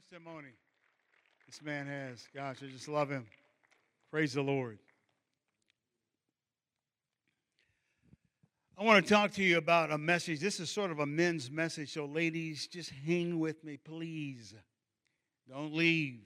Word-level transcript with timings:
testimony 0.00 0.48
this 1.46 1.60
man 1.62 1.86
has. 1.86 2.26
Gosh, 2.34 2.56
I 2.62 2.66
just 2.66 2.88
love 2.88 3.10
him. 3.10 3.26
Praise 4.10 4.32
the 4.32 4.40
Lord. 4.40 4.78
I 8.78 8.84
want 8.84 9.04
to 9.04 9.12
talk 9.12 9.32
to 9.32 9.42
you 9.42 9.58
about 9.58 9.90
a 9.90 9.98
message. 9.98 10.40
This 10.40 10.58
is 10.58 10.70
sort 10.70 10.90
of 10.90 11.00
a 11.00 11.06
men's 11.06 11.50
message, 11.50 11.92
so 11.92 12.06
ladies, 12.06 12.66
just 12.66 12.90
hang 13.06 13.38
with 13.38 13.62
me, 13.62 13.76
please. 13.76 14.54
Don't 15.48 15.74
leave. 15.74 16.20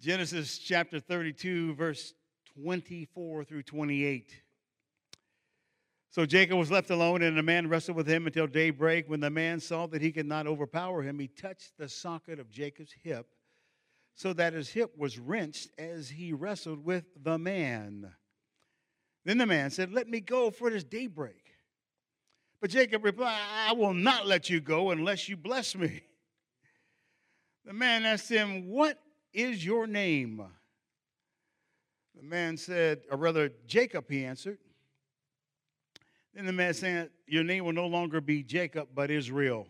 Genesis 0.00 0.58
chapter 0.58 1.00
32, 1.00 1.74
verse 1.74 2.14
24 2.54 3.44
through 3.44 3.62
28. 3.64 4.42
So 6.12 6.26
Jacob 6.26 6.58
was 6.58 6.70
left 6.70 6.90
alone, 6.90 7.22
and 7.22 7.38
the 7.38 7.42
man 7.42 7.70
wrestled 7.70 7.96
with 7.96 8.06
him 8.06 8.26
until 8.26 8.46
daybreak. 8.46 9.08
When 9.08 9.20
the 9.20 9.30
man 9.30 9.60
saw 9.60 9.86
that 9.86 10.02
he 10.02 10.12
could 10.12 10.26
not 10.26 10.46
overpower 10.46 11.00
him, 11.00 11.18
he 11.18 11.26
touched 11.26 11.78
the 11.78 11.88
socket 11.88 12.38
of 12.38 12.50
Jacob's 12.50 12.94
hip, 13.02 13.28
so 14.14 14.34
that 14.34 14.52
his 14.52 14.68
hip 14.68 14.92
was 14.98 15.18
wrenched 15.18 15.70
as 15.78 16.10
he 16.10 16.34
wrestled 16.34 16.84
with 16.84 17.04
the 17.22 17.38
man. 17.38 18.12
Then 19.24 19.38
the 19.38 19.46
man 19.46 19.70
said, 19.70 19.90
Let 19.90 20.06
me 20.06 20.20
go, 20.20 20.50
for 20.50 20.68
it 20.68 20.74
is 20.74 20.84
daybreak. 20.84 21.54
But 22.60 22.68
Jacob 22.68 23.06
replied, 23.06 23.40
I 23.66 23.72
will 23.72 23.94
not 23.94 24.26
let 24.26 24.50
you 24.50 24.60
go 24.60 24.90
unless 24.90 25.30
you 25.30 25.36
bless 25.38 25.74
me. 25.74 26.02
The 27.64 27.72
man 27.72 28.04
asked 28.04 28.28
him, 28.28 28.68
What 28.68 28.98
is 29.32 29.64
your 29.64 29.86
name? 29.86 30.44
The 32.14 32.22
man 32.22 32.58
said, 32.58 33.00
or 33.10 33.16
rather, 33.16 33.50
Jacob, 33.66 34.10
he 34.10 34.26
answered. 34.26 34.58
Then 36.34 36.46
the 36.46 36.52
man 36.52 36.74
said, 36.74 37.10
Your 37.26 37.44
name 37.44 37.64
will 37.64 37.72
no 37.72 37.86
longer 37.86 38.20
be 38.20 38.42
Jacob, 38.42 38.88
but 38.94 39.10
Israel. 39.10 39.66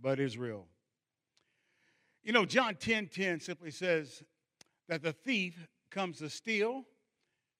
But 0.00 0.20
Israel. 0.20 0.66
You 2.22 2.32
know, 2.32 2.44
John 2.44 2.76
10 2.76 3.08
10 3.08 3.40
simply 3.40 3.70
says 3.70 4.22
that 4.88 5.02
the 5.02 5.12
thief 5.12 5.68
comes 5.90 6.18
to 6.18 6.30
steal, 6.30 6.84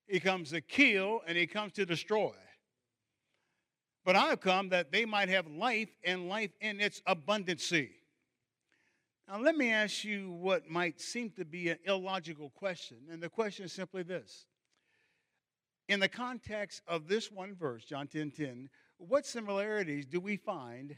he 0.07 0.21
comes 0.21 0.51
to 0.51 0.61
kill, 0.61 1.23
and 1.27 1.37
he 1.37 1.47
comes 1.47 1.73
to 1.75 1.87
destroy. 1.87 2.33
But 4.05 4.17
I've 4.17 4.41
come 4.41 4.71
that 4.71 4.93
they 4.93 5.05
might 5.05 5.29
have 5.29 5.47
life 5.47 5.91
and 6.05 6.29
life 6.29 6.51
in 6.61 6.81
its 6.81 7.03
abundancy. 7.07 7.91
Now, 9.29 9.39
let 9.41 9.57
me 9.57 9.71
ask 9.71 10.05
you 10.05 10.33
what 10.33 10.69
might 10.69 11.01
seem 11.01 11.31
to 11.37 11.45
be 11.45 11.69
an 11.69 11.79
illogical 11.85 12.51
question. 12.51 12.97
And 13.11 13.23
the 13.23 13.29
question 13.29 13.65
is 13.65 13.73
simply 13.73 14.03
this 14.03 14.47
in 15.91 15.99
the 15.99 16.09
context 16.09 16.83
of 16.87 17.09
this 17.09 17.33
one 17.33 17.53
verse, 17.53 17.85
John 17.85 18.07
10 18.07 18.31
10, 18.31 18.69
what 18.99 19.27
similarities 19.27 20.07
do 20.07 20.21
we 20.21 20.37
find 20.37 20.95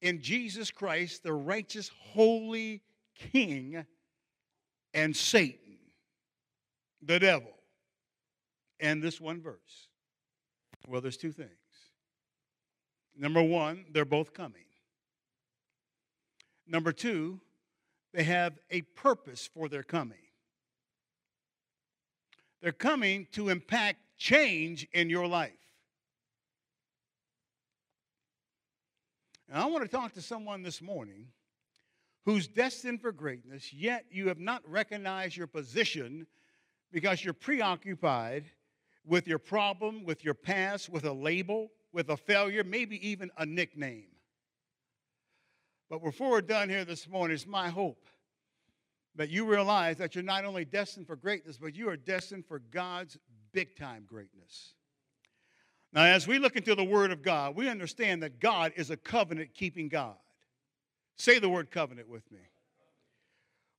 in 0.00 0.22
Jesus 0.22 0.70
Christ, 0.70 1.22
the 1.22 1.34
righteous, 1.34 1.90
holy 1.94 2.80
King, 3.14 3.84
and 4.94 5.14
Satan, 5.14 5.76
the 7.02 7.18
devil, 7.18 7.52
and 8.80 9.02
this 9.02 9.20
one 9.20 9.42
verse? 9.42 9.88
Well, 10.88 11.02
there's 11.02 11.18
two 11.18 11.32
things. 11.32 11.50
Number 13.14 13.42
one, 13.42 13.84
they're 13.92 14.06
both 14.06 14.32
coming. 14.32 14.64
Number 16.66 16.92
two, 16.92 17.42
they 18.14 18.22
have 18.22 18.58
a 18.70 18.80
purpose 18.80 19.50
for 19.52 19.68
their 19.68 19.82
coming. 19.82 20.27
They're 22.60 22.72
coming 22.72 23.26
to 23.32 23.48
impact 23.48 24.00
change 24.16 24.86
in 24.92 25.08
your 25.08 25.26
life. 25.26 25.52
And 29.48 29.58
I 29.58 29.66
want 29.66 29.84
to 29.84 29.96
talk 29.96 30.12
to 30.14 30.22
someone 30.22 30.62
this 30.62 30.82
morning 30.82 31.28
who's 32.24 32.46
destined 32.46 33.00
for 33.00 33.12
greatness, 33.12 33.72
yet 33.72 34.04
you 34.10 34.28
have 34.28 34.38
not 34.38 34.68
recognized 34.68 35.36
your 35.36 35.46
position 35.46 36.26
because 36.92 37.24
you're 37.24 37.32
preoccupied 37.32 38.44
with 39.06 39.26
your 39.26 39.38
problem, 39.38 40.04
with 40.04 40.24
your 40.24 40.34
past, 40.34 40.90
with 40.90 41.04
a 41.04 41.12
label, 41.12 41.70
with 41.92 42.10
a 42.10 42.16
failure, 42.16 42.62
maybe 42.64 43.08
even 43.08 43.30
a 43.38 43.46
nickname. 43.46 44.08
But 45.88 46.02
before 46.02 46.30
we're 46.30 46.40
done 46.42 46.68
here 46.68 46.84
this 46.84 47.08
morning, 47.08 47.34
it's 47.34 47.46
my 47.46 47.70
hope 47.70 48.04
that 49.18 49.28
you 49.28 49.44
realize 49.44 49.96
that 49.98 50.14
you're 50.14 50.24
not 50.24 50.44
only 50.44 50.64
destined 50.64 51.06
for 51.06 51.16
greatness, 51.16 51.58
but 51.58 51.74
you 51.74 51.88
are 51.88 51.96
destined 51.96 52.46
for 52.46 52.60
God's 52.60 53.18
big 53.52 53.76
time 53.76 54.04
greatness. 54.06 54.74
Now, 55.92 56.04
as 56.04 56.26
we 56.28 56.38
look 56.38 56.56
into 56.56 56.74
the 56.74 56.84
Word 56.84 57.10
of 57.10 57.22
God, 57.22 57.56
we 57.56 57.68
understand 57.68 58.22
that 58.22 58.40
God 58.40 58.72
is 58.76 58.90
a 58.90 58.96
covenant 58.96 59.54
keeping 59.54 59.88
God. 59.88 60.16
Say 61.16 61.40
the 61.40 61.48
word 61.48 61.72
covenant 61.72 62.08
with 62.08 62.30
me. 62.30 62.38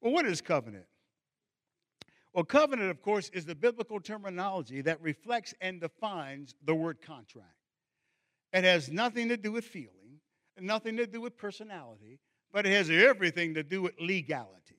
Well, 0.01 0.11
what 0.11 0.25
is 0.25 0.41
covenant? 0.41 0.85
Well, 2.33 2.43
covenant, 2.43 2.89
of 2.89 3.01
course, 3.01 3.29
is 3.29 3.45
the 3.45 3.55
biblical 3.55 4.01
terminology 4.01 4.81
that 4.81 5.01
reflects 5.01 5.53
and 5.61 5.79
defines 5.79 6.53
the 6.65 6.75
word 6.75 7.01
contract. 7.01 7.47
It 8.51 8.65
has 8.65 8.91
nothing 8.91 9.29
to 9.29 9.37
do 9.37 9.53
with 9.53 9.63
feeling, 9.63 10.19
nothing 10.59 10.97
to 10.97 11.07
do 11.07 11.21
with 11.21 11.37
personality, 11.37 12.19
but 12.51 12.65
it 12.65 12.71
has 12.73 12.89
everything 12.89 13.53
to 13.53 13.63
do 13.63 13.81
with 13.81 13.93
legality. 14.01 14.78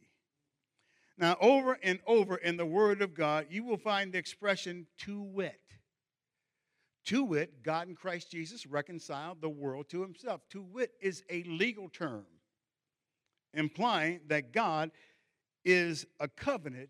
Now, 1.21 1.37
over 1.39 1.79
and 1.83 2.01
over 2.07 2.37
in 2.37 2.57
the 2.57 2.65
Word 2.65 3.03
of 3.03 3.13
God, 3.13 3.49
you 3.51 3.63
will 3.63 3.77
find 3.77 4.11
the 4.11 4.17
expression 4.17 4.87
to 5.01 5.21
wit. 5.21 5.61
To 7.07 7.25
wit, 7.25 7.63
God 7.63 7.89
in 7.89 7.95
Christ 7.95 8.31
Jesus 8.31 8.65
reconciled 8.65 9.43
the 9.43 9.51
world 9.51 9.91
to 9.91 10.01
himself. 10.01 10.41
To 10.49 10.63
wit 10.63 10.93
is 10.99 11.23
a 11.29 11.43
legal 11.43 11.91
term 11.91 12.25
implying 13.53 14.21
that 14.29 14.53
God 14.53 14.93
is 15.63 16.07
a 16.21 16.27
covenant 16.27 16.89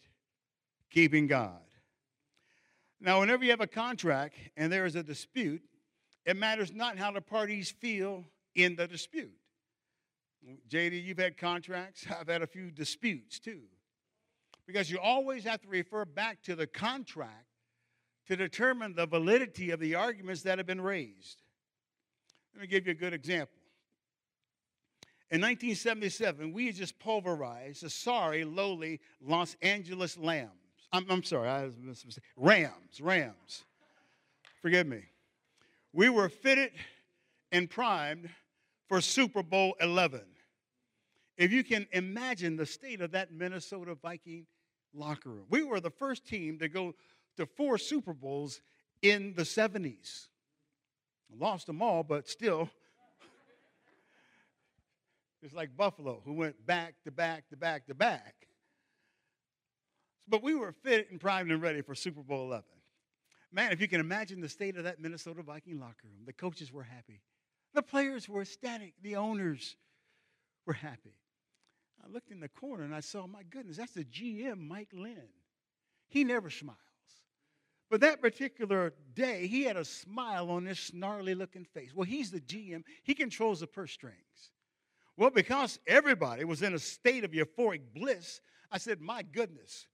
keeping 0.91 1.27
God. 1.27 1.59
Now, 3.01 3.19
whenever 3.19 3.43
you 3.43 3.51
have 3.51 3.61
a 3.61 3.67
contract 3.67 4.37
and 4.57 4.73
there 4.73 4.87
is 4.87 4.95
a 4.95 5.03
dispute, 5.03 5.63
it 6.25 6.37
matters 6.37 6.73
not 6.73 6.99
how 6.99 7.11
the 7.11 7.21
parties 7.21 7.73
feel 7.81 8.25
in 8.55 8.77
the 8.77 8.87
dispute. 8.87 9.35
JD, 10.69 11.05
you've 11.05 11.19
had 11.19 11.37
contracts, 11.37 12.07
I've 12.21 12.29
had 12.29 12.43
a 12.43 12.47
few 12.47 12.71
disputes 12.71 13.41
too 13.41 13.63
because 14.73 14.91
you 14.91 14.99
always 14.99 15.45
have 15.45 15.61
to 15.63 15.69
refer 15.69 16.05
back 16.05 16.43
to 16.43 16.55
the 16.55 16.67
contract 16.67 17.47
to 18.29 18.37
determine 18.37 18.95
the 18.95 19.07
validity 19.07 19.71
of 19.71 19.81
the 19.81 19.97
arguments 19.97 20.43
that 20.43 20.59
have 20.59 20.67
been 20.67 20.81
raised. 20.81 21.43
Let 22.55 22.63
me 22.63 22.67
give 22.69 22.87
you 22.87 22.93
a 22.93 22.95
good 22.95 23.13
example. 23.13 23.59
In 25.33 25.41
1977, 25.41 26.53
we 26.53 26.71
just 26.73 26.99
pulverized 26.99 27.83
the 27.83 27.91
sorry, 27.91 28.45
lowly 28.45 29.01
Los 29.21 29.57
Angeles 29.63 30.17
Lambs. 30.17 30.51
I'm, 30.93 31.07
I'm 31.09 31.23
sorry, 31.23 31.49
I 31.49 31.71
was 31.87 32.05
Rams, 32.37 33.01
Rams. 33.01 33.65
Forgive 34.63 34.87
me. 34.87 35.03
We 35.93 36.09
were 36.09 36.29
fitted 36.29 36.73
and 37.51 37.69
primed 37.69 38.29
for 38.89 39.01
Super 39.01 39.43
Bowl 39.43 39.75
11. 39.81 40.21
If 41.37 41.53
you 41.53 41.65
can 41.65 41.87
imagine 41.93 42.57
the 42.57 42.67
state 42.67 43.01
of 43.01 43.13
that 43.13 43.33
Minnesota 43.33 43.97
Viking 44.01 44.47
locker 44.95 45.31
room. 45.31 45.47
We 45.49 45.63
were 45.63 45.81
the 45.81 45.91
first 45.91 46.27
team 46.27 46.59
to 46.59 46.69
go 46.69 46.95
to 47.37 47.47
four 47.47 47.79
Super 47.79 48.13
Bowls 48.13 48.61
in 49.03 49.35
the 49.35 49.43
70s. 49.43 50.27
Lost 51.39 51.67
them 51.67 51.81
all, 51.81 52.03
but 52.03 52.29
still. 52.29 52.69
it's 55.43 55.55
like 55.55 55.77
Buffalo, 55.77 56.21
who 56.25 56.33
went 56.33 56.67
back 56.67 56.95
to 57.05 57.11
back 57.11 57.49
to 57.51 57.57
back 57.57 57.87
to 57.87 57.95
back. 57.95 58.35
But 60.29 60.43
we 60.43 60.55
were 60.55 60.73
fit 60.73 61.11
and 61.11 61.21
primed 61.21 61.51
and 61.51 61.63
ready 61.63 61.83
for 61.83 61.95
Super 61.95 62.23
Bowl 62.23 62.47
11. 62.47 62.65
Man, 63.53 63.73
if 63.73 63.81
you 63.81 63.89
can 63.89 64.01
imagine 64.01 64.41
the 64.41 64.49
state 64.49 64.77
of 64.77 64.85
that 64.85 65.01
Minnesota 65.01 65.43
Viking 65.43 65.81
locker 65.81 66.05
room, 66.05 66.23
the 66.25 66.33
coaches 66.33 66.73
were 66.73 66.85
happy. 66.85 67.21
The 67.75 67.83
players 67.83 68.29
were 68.29 68.43
ecstatic. 68.43 68.95
The 69.03 69.17
owners 69.17 69.77
were 70.67 70.73
happy. 70.73 71.15
I 72.05 72.13
looked 72.13 72.31
in 72.31 72.41
the 72.41 72.49
corner 72.49 72.85
and 72.85 72.95
I 72.95 73.01
saw, 73.01 73.27
my 73.27 73.43
goodness, 73.51 73.77
that's 73.77 73.93
the 73.93 74.05
GM, 74.05 74.59
Mike 74.67 74.91
Lynn. 74.93 75.29
He 76.09 76.25
never 76.25 76.51
smiles. 76.51 76.79
But 77.91 78.01
that 78.03 78.21
particular 78.21 78.95
day, 79.15 79.47
he 79.49 79.65
had 79.65 79.77
a 79.77 79.85
smile 79.85 80.51
on 80.51 80.65
his 80.65 80.79
snarly 80.79 81.35
looking 81.35 81.65
face. 81.65 81.93
Well, 81.95 82.05
he's 82.05 82.31
the 82.31 82.41
GM, 82.41 82.85
he 83.03 83.15
controls 83.15 83.61
the 83.61 83.67
purse 83.67 83.93
strings. 83.93 84.53
Well, 85.17 85.31
because 85.31 85.79
everybody 85.87 86.45
was 86.45 86.63
in 86.63 86.73
a 86.73 86.79
state 86.79 87.25
of 87.25 87.33
euphoric 87.33 87.83
bliss, 87.95 88.41
I 88.71 88.79
said, 88.79 89.01
my 89.01 89.23
goodness, 89.23 89.87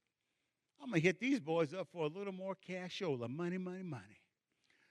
I'm 0.81 0.91
going 0.91 1.01
to 1.01 1.07
hit 1.07 1.21
these 1.21 1.41
boys 1.41 1.73
up 1.73 1.89
for 1.91 2.05
a 2.05 2.09
little 2.09 2.35
more 2.35 2.57
cashola 2.69 3.29
money, 3.29 3.59
money, 3.59 3.83
money. 3.83 4.21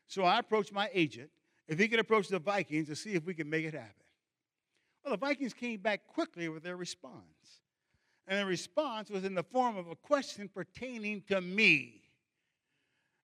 So 0.07 0.23
I 0.23 0.39
approached 0.39 0.73
my 0.73 0.89
agent 0.94 1.29
if 1.67 1.79
he 1.79 1.88
could 1.88 2.00
approach 2.00 2.27
the 2.27 2.39
Vikings 2.39 2.88
to 2.88 2.95
see 2.95 3.13
if 3.13 3.25
we 3.25 3.33
could 3.33 3.47
make 3.47 3.65
it 3.65 3.73
happen. 3.73 4.04
Well, 5.05 5.13
the 5.13 5.17
Vikings 5.17 5.53
came 5.53 5.79
back 5.79 6.07
quickly 6.07 6.49
with 6.49 6.63
their 6.63 6.75
response. 6.75 7.61
And 8.27 8.39
the 8.39 8.45
response 8.45 9.11
was 9.11 9.23
in 9.23 9.35
the 9.35 9.43
form 9.43 9.77
of 9.77 9.87
a 9.87 9.95
question 9.95 10.49
pertaining 10.49 11.21
to 11.27 11.39
me. 11.41 12.01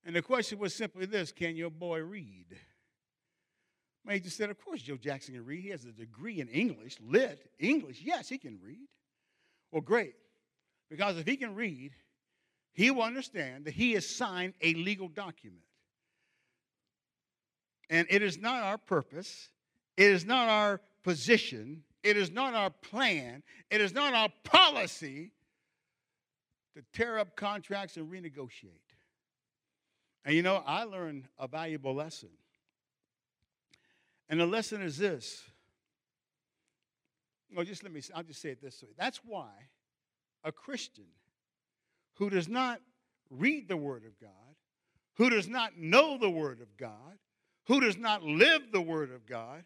And 0.05 0.15
the 0.15 0.21
question 0.21 0.59
was 0.59 0.75
simply 0.75 1.07
this 1.07 1.31
Can 1.31 1.55
your 1.55 1.71
boy 1.71 2.01
read? 2.01 2.45
Major 4.05 4.29
said, 4.29 4.51
Of 4.51 4.63
course, 4.63 4.83
Joe 4.83 4.97
Jackson 4.97 5.33
can 5.33 5.45
read. 5.45 5.63
He 5.63 5.69
has 5.69 5.85
a 5.85 5.91
degree 5.91 6.39
in 6.39 6.47
English, 6.49 6.97
lit, 7.01 7.49
English. 7.57 8.01
Yes, 8.03 8.29
he 8.29 8.37
can 8.37 8.59
read. 8.63 8.87
Well, 9.71 9.81
great. 9.81 10.13
Because 10.89 11.17
if 11.17 11.25
he 11.25 11.35
can 11.35 11.55
read, 11.55 11.93
he 12.73 12.91
will 12.91 13.03
understand 13.03 13.65
that 13.65 13.73
he 13.73 13.93
has 13.93 14.07
signed 14.07 14.53
a 14.61 14.75
legal 14.75 15.07
document. 15.07 15.63
And 17.89 18.07
it 18.09 18.21
is 18.21 18.37
not 18.37 18.63
our 18.63 18.77
purpose, 18.77 19.49
it 19.97 20.11
is 20.11 20.25
not 20.25 20.49
our 20.49 20.81
position, 21.03 21.83
it 22.03 22.17
is 22.17 22.31
not 22.31 22.53
our 22.53 22.69
plan, 22.69 23.43
it 23.69 23.81
is 23.81 23.93
not 23.93 24.13
our 24.13 24.29
policy 24.43 25.31
to 26.75 26.83
tear 26.93 27.19
up 27.19 27.35
contracts 27.35 27.97
and 27.97 28.11
renegotiate. 28.11 28.79
And 30.23 30.35
you 30.35 30.41
know, 30.41 30.63
I 30.65 30.83
learned 30.83 31.27
a 31.39 31.47
valuable 31.47 31.93
lesson. 31.93 32.29
And 34.29 34.39
the 34.39 34.45
lesson 34.45 34.81
is 34.81 34.97
this. 34.97 35.43
Well, 37.53 37.65
just 37.65 37.83
let 37.83 37.91
me, 37.91 38.01
I'll 38.15 38.23
just 38.23 38.41
say 38.41 38.49
it 38.49 38.61
this 38.61 38.81
way. 38.81 38.91
That's 38.97 39.19
why 39.25 39.49
a 40.43 40.51
Christian 40.51 41.07
who 42.15 42.29
does 42.29 42.47
not 42.47 42.79
read 43.29 43.67
the 43.67 43.77
Word 43.77 44.05
of 44.05 44.17
God, 44.19 44.55
who 45.15 45.29
does 45.29 45.47
not 45.47 45.77
know 45.77 46.17
the 46.17 46.29
Word 46.29 46.61
of 46.61 46.77
God, 46.77 47.17
who 47.67 47.81
does 47.81 47.97
not 47.97 48.23
live 48.23 48.71
the 48.71 48.81
Word 48.81 49.11
of 49.11 49.25
God, 49.25 49.63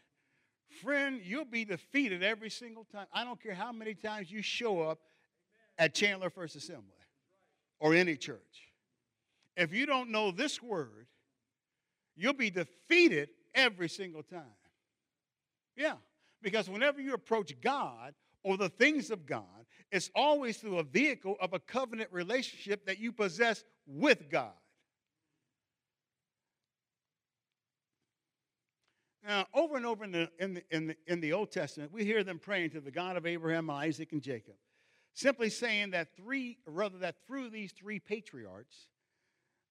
friend, 0.83 1.21
you'll 1.23 1.45
be 1.45 1.65
defeated 1.65 2.23
every 2.23 2.50
single 2.50 2.85
time. 2.85 3.07
I 3.13 3.23
don't 3.23 3.41
care 3.41 3.53
how 3.53 3.71
many 3.71 3.94
times 3.94 4.31
you 4.31 4.41
show 4.41 4.81
up 4.81 5.00
at 5.77 5.94
Chandler 5.94 6.29
First 6.29 6.56
Assembly 6.56 6.91
or 7.79 7.94
any 7.94 8.15
church. 8.15 8.39
If 9.57 9.73
you 9.73 9.85
don't 9.85 10.09
know 10.09 10.31
this 10.31 10.62
Word, 10.62 11.07
you'll 12.15 12.33
be 12.33 12.50
defeated 12.50 13.29
every 13.53 13.89
single 13.89 14.23
time. 14.23 14.44
Yeah, 15.75 15.95
because 16.41 16.69
whenever 16.69 17.01
you 17.01 17.13
approach 17.13 17.53
God 17.62 18.13
or 18.44 18.57
the 18.57 18.69
things 18.69 19.12
of 19.12 19.25
God, 19.25 19.44
it's 19.91 20.09
always 20.15 20.57
through 20.57 20.79
a 20.79 20.83
vehicle 20.83 21.35
of 21.39 21.53
a 21.53 21.59
covenant 21.59 22.09
relationship 22.12 22.85
that 22.85 23.00
you 23.00 23.12
possess 23.12 23.63
with 23.85 24.29
God. 24.29 24.53
Now, 29.27 29.48
over 29.56 29.75
and 29.75 29.86
over 29.86 30.04
in 30.04 30.12
the, 30.12 30.30
in, 30.39 30.54
the, 30.54 30.63
in, 30.69 30.88
the, 30.88 30.95
in 31.07 31.19
the 31.19 31.33
Old 31.33 31.51
Testament, 31.51 31.92
we 31.92 32.06
hear 32.06 32.24
them 32.24 32.38
praying 32.38 32.72
to 32.72 32.80
the 32.80 32.92
God 32.92 33.18
of 33.18 33.25
Abraham, 33.25 33.69
Isaac, 33.72 34.12
and 34.12 34.22
Jacob, 34.22 34.54
simply 35.13 35.50
saying 35.50 35.92
that 35.92 36.16
three, 36.16 36.60
rather 36.68 37.00
that 37.00 37.16
through 37.25 37.50
these 37.50 37.72
three 37.72 38.00
patriarchs, 38.00 38.88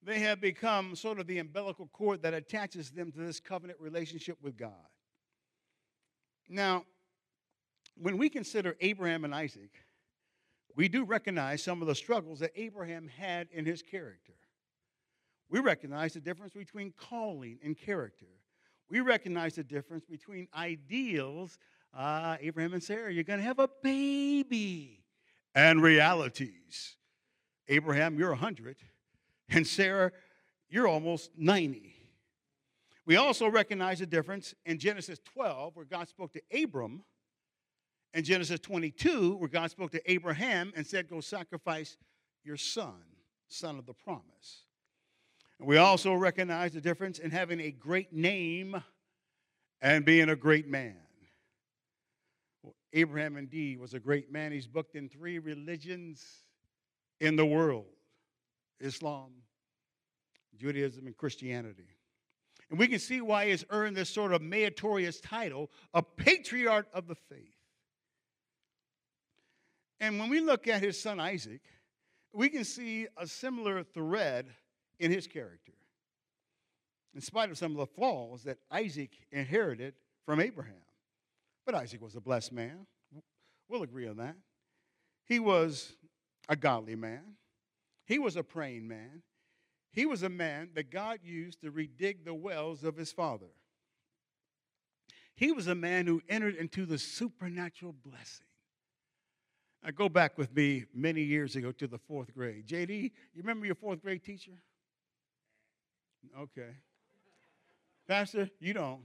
they 0.03 0.19
have 0.19 0.41
become 0.41 0.97
sort 0.97 1.21
of 1.21 1.27
the 1.27 1.39
umbilical 1.39 1.89
cord 1.93 2.23
that 2.23 2.35
attaches 2.35 2.91
them 2.91 3.13
to 3.13 3.19
this 3.19 3.39
covenant 3.39 3.79
relationship 3.81 4.39
with 4.43 4.57
God. 4.57 4.73
Now, 6.49 6.85
when 7.97 8.19
we 8.19 8.29
consider 8.29 8.77
Abraham 8.81 9.25
and 9.25 9.35
Isaac, 9.35 9.71
we 10.75 10.89
do 10.89 11.05
recognize 11.05 11.63
some 11.63 11.81
of 11.81 11.87
the 11.87 11.95
struggles 11.95 12.41
that 12.41 12.51
Abraham 12.57 13.07
had 13.07 13.49
in 13.53 13.65
his 13.65 13.83
character. 13.83 14.35
We 15.49 15.61
recognize 15.61 16.15
the 16.15 16.21
difference 16.21 16.55
between 16.55 16.93
calling 16.99 17.59
and 17.63 17.79
character. 17.79 18.27
We 18.89 19.01
recognize 19.01 19.55
the 19.55 19.65
difference 19.65 20.05
between 20.05 20.49
ideals, 20.55 21.59
uh, 21.97 22.37
Abraham 22.41 22.75
and 22.75 22.83
Sarah, 22.83 23.13
you're 23.13 23.25
going 23.25 23.39
to 23.39 23.45
have 23.45 23.59
a 23.59 23.69
baby, 23.83 25.05
and 25.55 25.83
realities. 25.83 26.97
Abraham, 27.69 28.19
you're 28.19 28.31
100, 28.31 28.77
and 29.49 29.67
Sarah, 29.67 30.13
you're 30.69 30.89
almost 30.89 31.31
90. 31.37 31.95
We 33.07 33.17
also 33.17 33.49
recognize 33.49 33.99
the 33.99 34.07
difference 34.07 34.55
in 34.65 34.79
Genesis 34.79 35.19
12, 35.35 35.77
where 35.77 35.85
God 35.85 36.09
spoke 36.09 36.33
to 36.33 36.63
Abram 36.63 37.05
and 38.15 38.25
Genesis 38.25 38.61
22, 38.61 39.37
where 39.37 39.49
God 39.49 39.71
spoke 39.71 39.91
to 39.93 40.11
Abraham 40.11 40.73
and 40.75 40.87
said, 40.87 41.09
Go 41.09 41.21
sacrifice 41.21 41.99
your 42.45 42.57
son, 42.57 43.03
son 43.49 43.79
of 43.79 43.87
the 43.87 43.93
promise. 43.93 44.65
We 45.65 45.79
also 45.79 46.13
recognize 46.13 46.73
the 46.73 46.81
difference 46.81 47.19
in 47.19 47.31
having 47.31 47.59
a 47.61 47.71
great 47.71 48.13
name 48.13 48.83
and 49.81 50.05
being 50.05 50.29
a 50.29 50.37
great 50.37 50.69
man. 50.69 50.97
Well, 52.63 52.75
Abraham 52.93 53.37
indeed 53.37 53.79
was 53.79 53.95
a 53.95 54.01
great 54.01 54.31
man. 54.31 54.53
He's 54.53 54.67
booked 54.67 54.95
in 54.95 55.09
three 55.09 55.39
religions 55.39 56.23
in 57.21 57.37
the 57.37 57.47
world 57.47 57.87
Islam, 58.81 59.31
Judaism, 60.59 61.07
and 61.07 61.17
Christianity. 61.17 61.89
And 62.69 62.79
we 62.79 62.87
can 62.87 62.99
see 62.99 63.23
why 63.23 63.49
he's 63.49 63.65
earned 63.71 63.97
this 63.97 64.11
sort 64.11 64.33
of 64.33 64.43
meritorious 64.43 65.21
title, 65.21 65.71
a 65.95 66.03
patriarch 66.03 66.89
of 66.93 67.07
the 67.07 67.15
faith. 67.15 67.57
And 70.01 70.19
when 70.19 70.29
we 70.29 70.41
look 70.41 70.69
at 70.69 70.83
his 70.83 71.01
son 71.01 71.21
Isaac, 71.21 71.63
we 72.33 72.51
can 72.51 72.65
see 72.65 73.07
a 73.17 73.27
similar 73.27 73.83
thread 73.83 74.51
in 74.99 75.11
his 75.11 75.27
character. 75.27 75.73
In 77.15 77.21
spite 77.21 77.51
of 77.51 77.59
some 77.59 77.73
of 77.73 77.79
the 77.79 77.87
flaws 77.87 78.43
that 78.45 78.59
Isaac 78.71 79.11
inherited 79.31 79.95
from 80.27 80.41
Abraham. 80.41 80.75
But 81.65 81.75
Isaac 81.75 82.03
was 82.03 82.17
a 82.17 82.21
blessed 82.21 82.53
man. 82.53 82.87
We'll 83.69 83.83
agree 83.83 84.09
on 84.09 84.17
that. 84.19 84.37
He 85.25 85.39
was 85.39 85.95
a 86.49 86.57
godly 86.57 86.97
man. 86.97 87.23
He 88.07 88.19
was 88.19 88.37
a 88.37 88.43
praying 88.43 88.87
man. 88.87 89.23
He 89.93 90.07
was 90.07 90.23
a 90.23 90.29
man 90.29 90.71
that 90.75 90.91
God 90.91 91.21
used 91.23 91.61
to 91.63 91.71
redig 91.71 92.25
the 92.25 92.35
wells 92.35 92.85
of 92.85 92.97
his 92.97 93.13
father. 93.13 93.47
He 95.37 95.53
was 95.53 95.67
a 95.67 95.75
man 95.75 96.07
who 96.07 96.21
entered 96.29 96.57
into 96.57 96.85
the 96.85 96.99
supernatural 96.99 97.95
blessing. 98.05 98.47
Now, 99.83 99.91
go 99.91 100.09
back 100.09 100.39
with 100.39 100.55
me 100.55 100.85
many 100.95 101.23
years 101.23 101.57
ago 101.57 101.73
to 101.73 101.87
the 101.87 101.99
fourth 101.99 102.35
grade. 102.35 102.67
JD, 102.67 102.91
you 102.91 103.11
remember 103.43 103.67
your 103.67 103.75
fourth 103.75 104.03
grade 104.03 104.25
teacher? 104.25 104.53
Okay. 106.39 106.71
Pastor, 108.07 108.51
you 108.61 108.75
don't. 108.75 109.01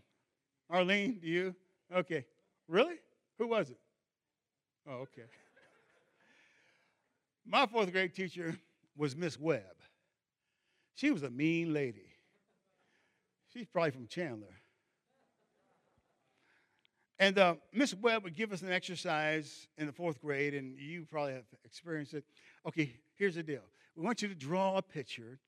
Arlene, 0.70 1.20
do 1.22 1.28
you? 1.28 1.56
Okay. 1.94 2.26
Really? 2.68 2.96
Who 3.38 3.48
was 3.48 3.70
it? 3.70 3.80
Oh, 4.88 5.02
okay. 5.02 5.24
My 7.46 7.66
fourth 7.66 7.92
grade 7.92 8.14
teacher 8.14 8.58
was 8.98 9.16
Miss 9.16 9.40
Webb. 9.40 9.64
She 10.96 11.12
was 11.12 11.24
a 11.24 11.30
mean 11.30 11.74
lady. 11.74 12.10
She's 13.54 13.66
probably 13.66 13.92
from 13.92 14.08
Chandler. 14.08 14.56
And 17.18 17.38
uh, 17.38 17.56
Miss 17.74 17.94
Webb 17.94 18.24
would 18.24 18.36
give 18.36 18.54
us 18.54 18.62
an 18.62 18.72
exercise 18.72 19.68
in 19.78 19.88
the 19.88 19.92
fourth 19.92 20.22
grade, 20.22 20.54
and 20.54 20.78
you 20.80 21.06
probably 21.06 21.34
have 21.34 21.44
experienced 21.66 22.14
it. 22.14 22.24
Okay, 22.66 22.96
here's 23.16 23.36
the 23.36 23.44
deal. 23.44 23.64
We 23.96 24.06
want 24.06 24.22
you 24.22 24.30
to 24.30 24.36
draw 24.36 24.78
a 24.78 24.82
picture, 24.82 25.40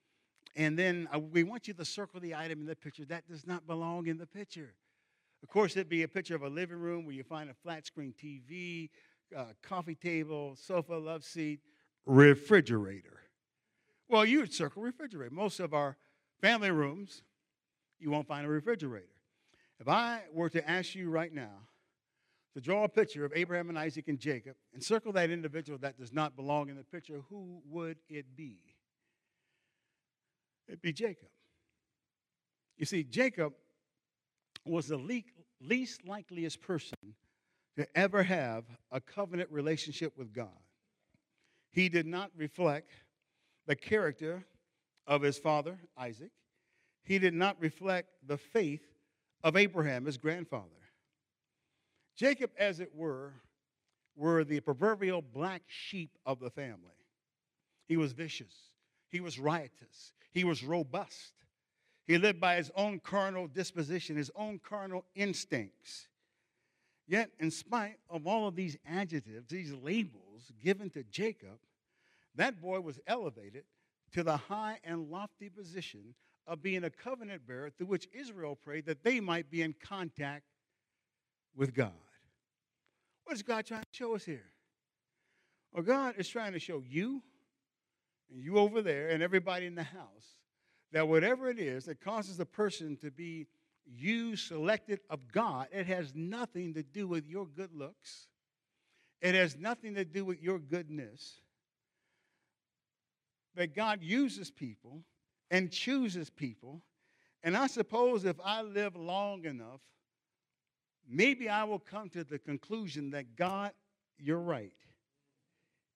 and 0.56 0.78
then 0.78 1.08
uh, 1.14 1.20
we 1.20 1.44
want 1.44 1.68
you 1.68 1.74
to 1.74 1.86
circle 1.86 2.20
the 2.20 2.36
item 2.36 2.62
in 2.62 2.66
the 2.66 2.76
picture 2.76 3.06
that 3.06 3.28
does 3.28 3.48
not 3.48 3.66
belong 3.68 4.08
in 4.08 4.18
the 4.18 4.28
picture. 4.28 4.74
Of 5.44 5.50
course, 5.50 5.76
it'd 5.76 5.90
be 5.90 6.04
a 6.04 6.08
picture 6.08 6.36
of 6.36 6.44
a 6.44 6.50
living 6.50 6.78
room 6.78 7.06
where 7.06 7.16
you 7.16 7.24
find 7.24 7.50
a 7.50 7.54
flat 7.54 7.86
screen 7.86 8.14
TV, 8.22 8.90
uh, 9.36 9.46
coffee 9.64 9.96
table, 9.96 10.56
sofa, 10.56 10.94
love 10.94 11.24
seat, 11.24 11.62
refrigerator. 12.06 13.22
Well, 14.08 14.26
you 14.26 14.40
would 14.42 14.54
circle 14.54 14.84
refrigerator. 14.84 15.34
Most 15.34 15.60
of 15.60 15.74
our 15.74 15.96
family 16.42 16.72
rooms, 16.72 17.24
you 18.00 18.12
won't 18.12 18.28
find 18.28 18.46
a 18.46 18.50
refrigerator. 18.50 19.06
If 19.80 19.88
I 19.88 20.22
were 20.34 20.50
to 20.50 20.70
ask 20.70 20.94
you 20.96 21.10
right 21.10 21.34
now 21.34 21.68
to 22.54 22.62
draw 22.62 22.84
a 22.84 22.90
picture 22.90 23.24
of 23.26 23.32
Abraham 23.36 23.70
and 23.70 23.80
Isaac 23.80 24.08
and 24.10 24.20
Jacob 24.20 24.56
and 24.74 24.84
circle 24.84 25.12
that 25.14 25.30
individual 25.30 25.80
that 25.80 25.98
does 25.98 26.12
not 26.12 26.36
belong 26.36 26.70
in 26.70 26.76
the 26.76 26.84
picture, 26.84 27.22
who 27.30 27.62
would 27.70 27.98
it 28.10 28.36
be? 28.36 28.71
It'd 30.68 30.82
be 30.82 30.94
Jacob. 30.94 31.30
You 32.78 32.86
see, 32.86 33.04
Jacob 33.04 33.54
was 34.66 34.88
the 34.88 35.24
least 35.62 36.08
likeliest 36.08 36.62
person 36.62 36.98
to 37.78 37.88
ever 37.98 38.24
have 38.24 38.66
a 38.92 39.00
covenant 39.00 39.50
relationship 39.52 40.18
with 40.18 40.34
God. 40.34 40.50
He 41.72 41.90
did 41.90 42.06
not 42.06 42.32
reflect 42.36 42.92
the 43.66 43.76
character 43.76 44.46
of 45.08 45.22
his 45.22 45.38
father, 45.38 45.80
Isaac. 45.98 46.32
He 47.04 47.18
did 47.18 47.34
not 47.34 47.60
reflect 47.60 48.10
the 48.28 48.38
faith 48.38 48.86
of 49.44 49.56
Abraham, 49.56 50.06
his 50.06 50.18
grandfather. 50.18 50.66
Jacob, 52.16 52.52
as 52.58 52.80
it 52.80 52.94
were, 52.94 53.34
were 54.16 54.44
the 54.44 54.60
proverbial 54.60 55.22
black 55.22 55.64
sheep 55.68 56.18
of 56.26 56.40
the 56.40 56.50
family. 56.50 56.78
He 57.88 57.98
was 57.98 58.12
vicious, 58.12 58.70
he 59.10 59.20
was 59.20 59.40
riotous, 59.40 60.14
he 60.32 60.44
was 60.44 60.64
robust. 60.64 61.34
He 62.08 62.18
lived 62.18 62.40
by 62.40 62.56
his 62.56 62.72
own 62.76 63.00
carnal 63.00 63.48
disposition, 63.48 64.16
his 64.16 64.32
own 64.36 64.60
carnal 64.60 65.06
instincts. 65.16 66.08
Yet, 67.08 67.30
in 67.40 67.52
spite 67.52 67.98
of 68.10 68.26
all 68.26 68.48
of 68.48 68.56
these 68.56 68.78
adjectives, 68.90 69.50
these 69.50 69.74
labels 69.74 70.52
given 70.64 70.90
to 70.92 71.04
Jacob, 71.04 71.60
that 72.36 72.62
boy 72.62 72.80
was 72.80 73.00
elevated 73.08 73.64
to 74.14 74.24
the 74.24 74.38
high 74.38 74.80
and 74.84 75.10
lofty 75.10 75.50
position 75.50 76.16
of 76.48 76.62
being 76.62 76.84
a 76.84 76.90
covenant 76.90 77.46
bearer 77.48 77.70
through 77.70 77.88
which 77.88 78.08
Israel 78.14 78.56
prayed 78.56 78.86
that 78.86 79.04
they 79.04 79.20
might 79.20 79.50
be 79.50 79.62
in 79.62 79.76
contact 79.82 80.46
with 81.56 81.74
God. 81.74 81.92
What 83.26 83.36
is 83.36 83.44
God 83.44 83.66
trying 83.66 83.84
to 83.84 83.88
show 83.92 84.16
us 84.16 84.24
here? 84.24 84.52
Well, 85.74 85.84
God 85.84 86.16
is 86.18 86.28
trying 86.28 86.54
to 86.54 86.60
show 86.60 86.84
you 86.86 87.22
and 88.32 88.42
you 88.42 88.58
over 88.58 88.82
there 88.82 89.10
and 89.10 89.22
everybody 89.22 89.66
in 89.66 89.76
the 89.76 89.84
house 89.84 90.38
that 90.92 91.08
whatever 91.08 91.50
it 91.50 91.60
is 91.60 91.86
that 91.86 92.02
causes 92.02 92.40
a 92.40 92.46
person 92.46 92.98
to 92.98 93.12
be 93.12 93.48
you 93.86 94.36
selected 94.36 95.00
of 95.10 95.32
God, 95.32 95.68
it 95.72 95.86
has 95.88 96.14
nothing 96.16 96.74
to 96.76 96.84
do 96.84 97.08
with 97.08 97.28
your 97.28 97.46
good 97.46 97.74
looks. 97.74 98.28
It 99.22 99.36
has 99.36 99.58
nothing 99.58 99.96
to 99.96 100.06
do 100.06 100.26
with 100.26 100.42
your 100.42 100.60
goodness. 100.60 101.42
That 103.56 103.76
God 103.76 104.02
uses 104.02 104.50
people 104.50 105.04
and 105.50 105.72
chooses 105.72 106.30
people. 106.30 106.82
And 107.44 107.58
I 107.58 107.68
suppose 107.68 108.24
if 108.24 108.40
I 108.44 108.62
live 108.62 108.96
long 108.96 109.46
enough, 109.46 109.82
maybe 111.08 111.50
I 111.50 111.64
will 111.64 111.80
come 111.80 112.10
to 112.10 112.24
the 112.24 112.40
conclusion 112.40 113.12
that 113.12 113.36
God, 113.36 113.72
you're 114.18 114.40
right. 114.40 114.74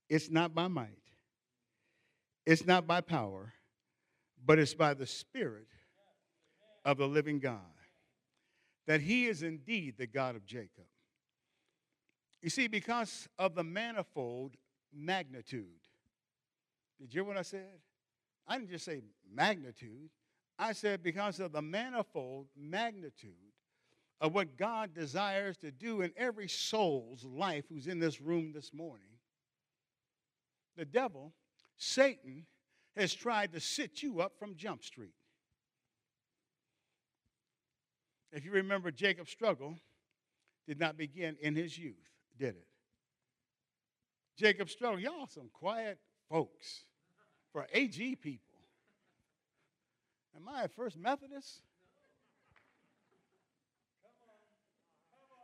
It's 0.10 0.30
not 0.30 0.54
by 0.54 0.68
might, 0.68 1.05
it's 2.46 2.66
not 2.66 2.86
by 2.86 3.02
power, 3.02 3.54
but 4.46 4.60
it's 4.60 4.74
by 4.74 4.94
the 4.94 5.08
Spirit 5.08 5.68
of 6.84 6.98
the 6.98 7.08
living 7.08 7.40
God. 7.40 7.60
That 8.88 9.02
He 9.02 9.26
is 9.26 9.42
indeed 9.42 9.96
the 9.98 10.08
God 10.08 10.36
of 10.36 10.46
Jacob. 10.46 10.86
You 12.42 12.50
see, 12.50 12.68
because 12.68 13.28
of 13.40 13.56
the 13.56 13.64
manifold 13.64 14.56
magnitude. 14.94 15.66
Did 17.00 17.14
you 17.14 17.22
hear 17.22 17.24
what 17.28 17.38
I 17.38 17.42
said? 17.42 17.80
I 18.48 18.58
didn't 18.58 18.70
just 18.70 18.86
say 18.86 19.02
magnitude. 19.34 20.10
I 20.58 20.72
said 20.74 21.04
because 21.04 21.40
of 21.40 21.52
the 21.52 21.62
manifold 21.62 22.48
magnitude 22.56 23.34
of 24.22 24.34
what 24.34 24.58
God 24.58 24.94
desires 24.94 25.58
to 25.58 25.72
do 25.72 26.02
in 26.02 26.14
every 26.16 26.48
soul's 26.48 27.26
life 27.26 27.66
who's 27.68 27.88
in 27.88 28.00
this 28.00 28.22
room 28.22 28.54
this 28.54 28.74
morning, 28.74 29.08
the 30.78 30.86
devil, 30.86 31.34
Satan, 31.78 32.46
has 32.96 33.14
tried 33.14 33.52
to 33.54 33.60
sit 33.60 34.02
you 34.02 34.22
up 34.22 34.34
from 34.40 34.56
Jump 34.56 34.84
Street. 34.84 35.14
If 38.32 38.46
you 38.46 38.52
remember, 38.52 38.92
Jacob's 38.92 39.32
struggle 39.32 39.78
did 40.68 40.80
not 40.80 40.98
begin 40.98 41.36
in 41.42 41.56
his 41.56 41.78
youth, 41.78 41.96
did 42.38 42.56
it? 42.56 42.68
Jacob's 44.38 44.74
struggle, 44.74 45.00
y'all 45.00 45.28
some 45.28 45.50
quiet 45.54 45.98
folks 46.30 46.86
for 47.54 47.68
AG 47.74 48.16
people. 48.18 48.60
Am 50.36 50.48
I 50.54 50.64
a 50.64 50.68
First 50.68 50.98
Methodist? 50.98 51.62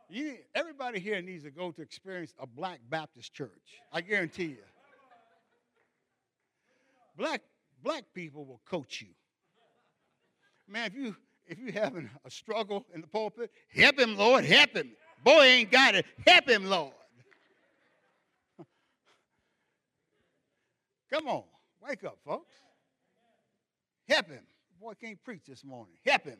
You, 0.10 0.36
everybody 0.54 1.00
here 1.00 1.22
needs 1.22 1.44
to 1.46 1.52
go 1.52 1.72
to 1.72 1.82
experience 1.82 2.34
a 2.38 2.46
black 2.46 2.82
Baptist 2.90 3.34
church. 3.34 3.80
I 3.94 4.02
guarantee 4.02 4.48
you. 4.48 4.64
Black, 7.16 7.42
black 7.84 8.06
people 8.14 8.46
will 8.46 8.62
coach 8.66 9.02
you. 9.02 9.10
Man, 10.68 10.88
if 10.88 10.96
you 10.96 11.16
if 11.48 11.60
you 11.60 11.72
having 11.74 12.10
a 12.24 12.32
struggle 12.32 12.86
in 12.94 13.02
the 13.02 13.08
pulpit, 13.08 13.52
help 13.76 14.00
him, 14.00 14.16
Lord, 14.16 14.46
help 14.46 14.76
him. 14.76 14.92
Boy 15.24 15.42
ain't 15.42 15.72
got 15.72 15.96
it. 15.96 16.06
Help 16.26 16.48
him, 16.48 16.66
Lord. 16.66 16.94
Come 21.12 21.28
on, 21.28 21.44
wake 21.86 22.04
up, 22.06 22.20
folks. 22.26 22.56
Help 24.08 24.30
him. 24.30 24.44
Boy 24.80 24.94
can't 25.00 25.22
preach 25.24 25.44
this 25.48 25.66
morning. 25.66 25.96
Help 26.06 26.24
him. 26.24 26.40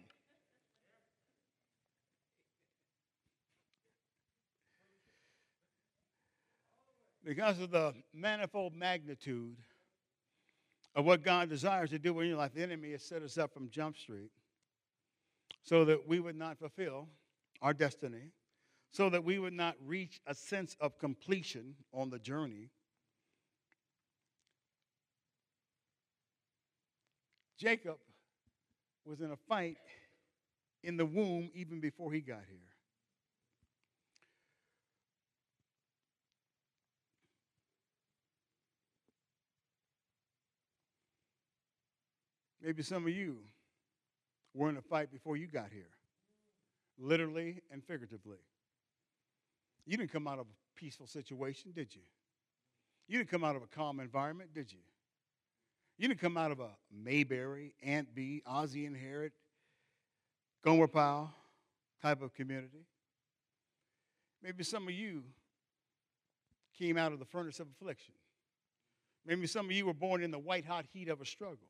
Because 7.24 7.60
of 7.60 7.70
the 7.70 7.94
manifold 8.14 8.74
magnitude 8.74 9.58
of 10.96 11.06
what 11.06 11.24
God 11.24 11.50
desires 11.50 11.90
to 11.92 12.00
do 12.00 12.20
in 12.20 12.28
your 12.28 12.38
life. 12.38 12.54
The 12.54 12.64
enemy 12.64 12.92
has 12.92 13.04
set 13.04 13.22
us 13.22 13.38
up 13.38 13.54
from 13.54 13.70
Jump 13.70 13.98
Street 13.98 14.32
so 15.64 15.86
that 15.86 16.08
we 16.08 16.20
would 16.20 16.36
not 16.36 16.58
fulfill 16.60 17.08
our 17.62 17.74
destiny, 17.74 18.32
so 18.92 19.10
that 19.10 19.24
we 19.24 19.40
would 19.40 19.54
not 19.54 19.76
reach 19.86 20.20
a 20.28 20.34
sense 20.34 20.76
of 20.80 20.98
completion 20.98 21.76
on 21.94 22.10
the 22.10 22.20
journey. 22.20 22.70
Jacob 27.58 27.98
was 29.06 29.22
in 29.22 29.32
a 29.32 29.38
fight 29.48 29.78
in 30.84 30.98
the 30.98 31.06
womb 31.06 31.52
even 31.54 31.80
before 31.80 32.12
he 32.12 32.20
got 32.20 32.42
here. 32.50 32.58
Maybe 42.64 42.84
some 42.84 43.04
of 43.04 43.10
you 43.10 43.38
were 44.54 44.70
in 44.70 44.78
a 44.78 44.82
fight 44.82 45.12
before 45.12 45.38
you 45.38 45.48
got 45.48 45.70
here, 45.72 45.90
literally 47.00 47.62
and 47.72 47.84
figuratively. 47.84 48.38
You 49.86 49.98
didn't 49.98 50.12
come 50.12 50.28
out 50.28 50.40
of 50.40 50.46
a 50.46 50.80
peaceful 50.80 51.08
situation, 51.08 51.72
did 51.74 51.94
you? 51.96 52.02
You 53.08 53.18
didn't 53.18 53.30
come 53.30 53.44
out 53.44 53.56
of 53.56 53.64
a 53.64 53.68
calm 53.68 54.00
environment, 54.00 54.54
did 54.54 54.72
you? 54.72 54.80
You 55.98 56.08
didn't 56.08 56.22
come 56.22 56.38
out 56.38 56.52
of 56.52 56.60
a 56.60 56.70
Mayberry, 56.92 57.74
Aunt 57.84 58.14
Bee, 58.14 58.42
Ozzie 58.46 58.86
and 58.86 58.96
Harriet, 58.96 59.34
Gomer 60.64 60.88
Pyle 60.88 61.34
type 62.02 62.22
of 62.22 62.34
community. 62.34 62.86
Maybe 64.44 64.64
some 64.64 64.88
of 64.88 64.94
you 64.94 65.24
came 66.78 66.98
out 66.98 67.12
of 67.12 67.20
the 67.20 67.26
furnace 67.26 67.60
of 67.60 67.68
affliction. 67.68 68.14
Maybe 69.26 69.46
some 69.46 69.66
of 69.68 69.72
you 69.72 69.86
were 69.86 69.94
born 69.94 70.24
in 70.24 70.32
the 70.32 70.40
white 70.40 70.66
hot 70.66 70.86
heat 70.94 71.10
of 71.10 71.22
a 71.22 71.26
struggle. 71.26 71.68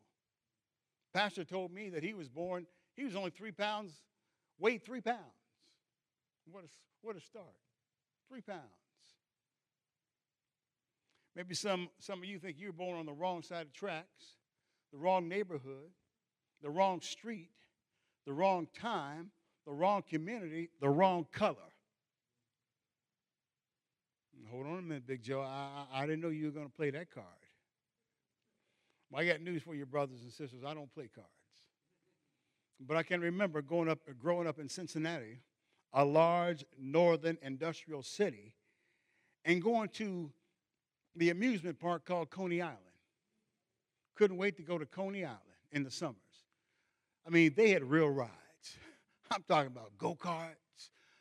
Pastor 1.14 1.44
told 1.44 1.72
me 1.72 1.90
that 1.90 2.04
he 2.04 2.14
was 2.14 2.30
born, 2.30 2.66
he 2.96 3.04
was 3.04 3.16
only 3.16 3.32
three 3.32 3.52
pounds, 3.52 4.02
weighed 4.60 4.84
three 4.84 5.02
pounds. 5.02 5.20
What 6.50 6.64
a, 6.64 6.68
what 7.02 7.16
a 7.16 7.22
start. 7.22 7.46
Three 8.30 8.42
pounds. 8.42 8.62
Maybe 11.36 11.56
some, 11.56 11.90
some 12.00 12.20
of 12.20 12.26
you 12.26 12.40
think 12.40 12.60
you 12.60 12.68
were 12.68 12.74
born 12.74 13.00
on 13.00 13.06
the 13.06 13.14
wrong 13.14 13.42
side 13.42 13.68
of 13.68 13.74
tracks, 13.74 14.36
the 14.92 14.98
wrong 14.98 15.30
neighborhood, 15.30 15.92
the 16.62 16.70
wrong 16.70 17.02
street, 17.02 17.52
the 18.26 18.34
wrong 18.34 18.68
time, 18.78 19.32
the 19.66 19.72
wrong 19.72 20.04
community, 20.10 20.70
the 20.82 20.90
wrong 20.90 21.26
color. 21.32 21.56
Hold 24.50 24.68
on 24.68 24.80
a 24.80 24.82
minute, 24.82 25.08
Big 25.08 25.24
Joe. 25.24 25.40
I, 25.40 25.86
I, 25.94 26.04
I 26.04 26.06
didn't 26.06 26.22
know 26.22 26.28
you 26.28 26.46
were 26.46 26.52
going 26.52 26.68
to 26.68 26.74
play 26.74 26.90
that 26.92 27.10
card. 27.10 27.26
Well, 29.12 29.22
I 29.22 29.28
got 29.28 29.42
news 29.42 29.62
for 29.62 29.76
your 29.76 29.86
brothers 29.86 30.22
and 30.24 30.32
sisters. 30.32 30.64
I 30.66 30.74
don't 30.74 30.92
play 30.94 31.10
cards. 31.14 31.28
But 32.80 32.98
I 32.98 33.04
can 33.04 33.20
remember 33.22 33.62
growing 33.62 33.90
up, 33.90 34.00
growing 34.18 34.48
up 34.48 34.58
in 34.58 34.70
Cincinnati, 34.70 35.42
a 35.94 36.06
large 36.06 36.64
northern 36.80 37.38
industrial 37.42 38.04
city, 38.04 38.56
and 39.44 39.62
going 39.62 39.90
to 39.90 40.32
the 41.16 41.30
amusement 41.30 41.78
park 41.78 42.06
called 42.06 42.30
Coney 42.30 42.62
Island. 42.62 42.78
Couldn't 44.16 44.38
wait 44.38 44.56
to 44.58 44.64
go 44.64 44.78
to 44.78 44.86
Coney 44.86 45.26
Island 45.26 45.40
in 45.72 45.84
the 45.84 45.92
summers. 45.92 46.16
I 47.28 47.30
mean, 47.30 47.54
they 47.56 47.72
had 47.72 47.84
real 47.84 48.10
rides. 48.10 48.32
I'm 49.32 49.44
talking 49.48 49.68
about 49.68 49.98
go 49.98 50.16
karts. 50.16 50.56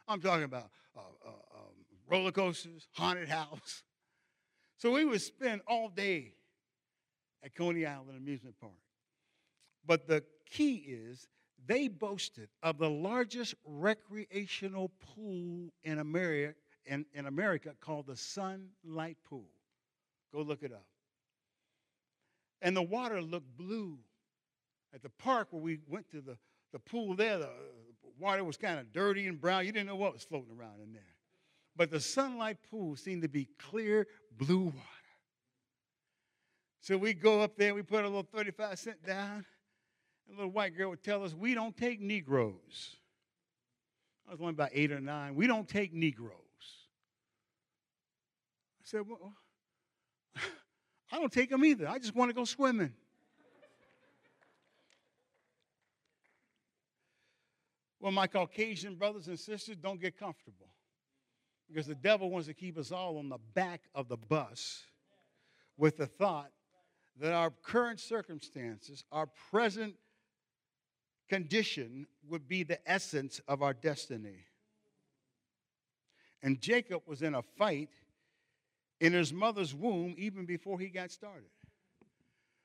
I'm 0.06 0.20
talking 0.20 0.44
about 0.44 0.70
uh, 0.97 1.00
uh, 1.25 1.28
um, 1.28 1.75
roller 2.09 2.32
coasters, 2.32 2.87
haunted 2.92 3.28
house. 3.40 3.82
So 4.76 4.92
we 4.92 5.04
would 5.04 5.20
spend 5.20 5.61
all 5.66 5.88
day 5.88 6.35
at 7.42 7.54
Coney 7.54 7.87
Island 7.87 8.18
Amusement 8.18 8.56
Park. 8.61 8.73
But 9.87 10.06
the 10.06 10.23
key 10.49 10.85
is 10.87 11.28
they 11.66 11.88
boasted 11.88 12.49
of 12.62 12.78
the 12.78 12.90
largest 12.90 13.54
recreational 13.64 14.90
pool 15.14 15.73
in 15.85 15.99
America, 15.99 16.54
in, 16.87 17.04
in 17.14 17.26
America 17.26 17.75
called 17.80 18.06
the 18.06 18.16
Sunlight 18.16 19.16
Pool. 19.28 19.49
Go 20.32 20.42
look 20.42 20.62
it 20.62 20.73
up. 20.73 20.87
And 22.62 22.76
the 22.76 22.82
water 22.82 23.20
looked 23.23 23.56
blue. 23.56 23.99
At 24.92 25.02
the 25.02 25.09
park 25.09 25.49
where 25.50 25.62
we 25.62 25.78
went 25.87 26.11
to 26.11 26.20
the, 26.20 26.37
the 26.73 26.78
pool 26.78 27.14
there, 27.14 27.38
the 27.38 27.49
water 28.18 28.42
was 28.42 28.56
kind 28.56 28.78
of 28.78 28.92
dirty 28.92 29.28
and 29.28 29.40
brown. 29.40 29.64
You 29.64 29.73
didn't 29.73 29.87
know 29.87 29.97
what 29.97 30.12
was 30.12 30.25
floating 30.25 30.56
around 30.59 30.80
in 30.82 30.92
there. 30.92 31.02
But 31.76 31.90
the 31.90 32.00
sunlight 32.00 32.59
pool 32.68 32.97
seemed 32.97 33.23
to 33.23 33.28
be 33.28 33.49
clear 33.59 34.06
blue 34.37 34.64
water. 34.64 34.76
So 36.80 36.96
we 36.96 37.12
go 37.12 37.42
up 37.42 37.56
there, 37.56 37.75
we 37.75 37.82
put 37.82 38.04
a 38.04 38.08
little 38.08 38.22
35 38.22 38.78
cent 38.78 39.06
down. 39.06 39.44
And 40.28 40.37
A 40.37 40.40
little 40.40 40.52
white 40.52 40.76
girl 40.76 40.90
would 40.90 41.02
tell 41.02 41.22
us, 41.22 41.34
We 41.34 41.54
don't 41.54 41.76
take 41.76 42.00
Negroes. 42.00 42.96
I 44.26 44.32
was 44.32 44.40
only 44.40 44.52
about 44.52 44.70
eight 44.72 44.90
or 44.90 45.00
nine. 45.00 45.34
We 45.34 45.46
don't 45.46 45.68
take 45.68 45.92
Negroes. 45.92 46.32
I 48.78 48.84
said, 48.84 49.02
Well, 49.06 49.34
I 51.12 51.18
don't 51.18 51.32
take 51.32 51.50
them 51.50 51.64
either. 51.64 51.87
I 51.87 51.99
just 51.99 52.14
want 52.14 52.30
to 52.30 52.34
go 52.34 52.44
swimming. 52.44 52.94
Well, 58.00 58.12
my 58.12 58.26
Caucasian 58.26 58.94
brothers 58.94 59.28
and 59.28 59.38
sisters, 59.38 59.76
don't 59.76 60.00
get 60.00 60.18
comfortable 60.18 60.68
because 61.68 61.87
the 61.87 61.94
devil 61.94 62.30
wants 62.30 62.49
to 62.49 62.54
keep 62.54 62.78
us 62.78 62.90
all 62.90 63.18
on 63.18 63.28
the 63.28 63.37
back 63.52 63.82
of 63.94 64.08
the 64.08 64.16
bus 64.16 64.84
with 65.76 65.99
the 65.99 66.06
thought 66.06 66.50
that 67.20 67.34
our 67.34 67.50
current 67.50 68.00
circumstances, 68.00 69.04
our 69.12 69.28
present 69.50 69.94
condition 71.28 72.06
would 72.28 72.48
be 72.48 72.62
the 72.62 72.90
essence 72.90 73.40
of 73.46 73.62
our 73.62 73.74
destiny. 73.74 74.46
And 76.42 76.60
Jacob 76.60 77.02
was 77.06 77.20
in 77.20 77.34
a 77.34 77.42
fight 77.42 77.90
in 79.00 79.12
his 79.12 79.32
mother's 79.32 79.74
womb 79.74 80.14
even 80.16 80.46
before 80.46 80.80
he 80.80 80.88
got 80.88 81.10
started, 81.10 81.50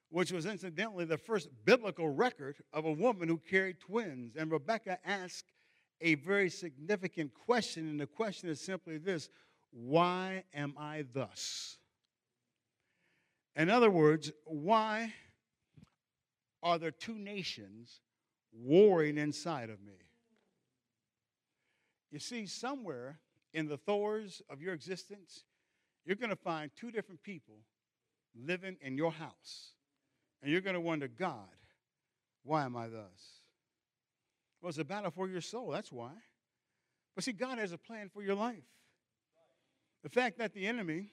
which 0.09 0.31
was 0.31 0.45
incidentally 0.45 1.03
the 1.03 1.17
first 1.17 1.50
biblical 1.65 2.09
record 2.09 2.55
of 2.71 2.85
a 2.85 2.91
woman 2.91 3.27
who 3.27 3.38
carried 3.38 3.81
twins. 3.81 4.38
And 4.38 4.50
Rebecca 4.50 4.97
asked 5.05 5.51
a 6.00 6.15
very 6.15 6.50
significant 6.50 7.33
question, 7.33 7.89
and 7.89 8.00
the 8.00 8.07
question 8.07 8.50
is 8.50 8.62
simply 8.62 8.97
this 8.97 9.29
Why 9.71 10.45
am 10.53 10.75
I 10.77 11.03
thus? 11.13 11.77
In 13.55 13.69
other 13.69 13.89
words, 13.89 14.31
why 14.45 15.13
are 16.62 16.77
there 16.77 16.91
two 16.91 17.15
nations 17.15 18.01
warring 18.51 19.17
inside 19.17 19.69
of 19.69 19.81
me? 19.81 19.93
You 22.12 22.19
see, 22.19 22.45
somewhere 22.47 23.19
in 23.53 23.67
the 23.67 23.77
thors 23.77 24.41
of 24.50 24.62
your 24.62 24.74
existence, 24.74 25.43
you're 26.05 26.15
going 26.15 26.29
to 26.29 26.35
find 26.35 26.71
two 26.75 26.91
different 26.91 27.24
people 27.24 27.59
living 28.35 28.77
in 28.81 28.97
your 28.97 29.12
house. 29.12 29.71
And 30.41 30.51
you're 30.51 30.62
going 30.62 30.75
to 30.75 30.81
wonder, 30.81 31.07
God, 31.07 31.50
why 32.43 32.63
am 32.63 32.75
I 32.75 32.88
thus? 32.88 33.41
Well, 34.62 34.69
it's 34.69 34.77
a 34.77 34.83
battle 34.83 35.12
for 35.12 35.27
your 35.27 35.41
soul. 35.41 35.69
That's 35.69 35.91
why. 35.91 36.12
But 37.15 37.24
see, 37.24 37.31
God 37.31 37.57
has 37.57 37.71
a 37.71 37.77
plan 37.77 38.09
for 38.13 38.21
your 38.21 38.35
life. 38.35 38.63
The 40.03 40.09
fact 40.09 40.38
that 40.38 40.53
the 40.53 40.67
enemy, 40.67 41.07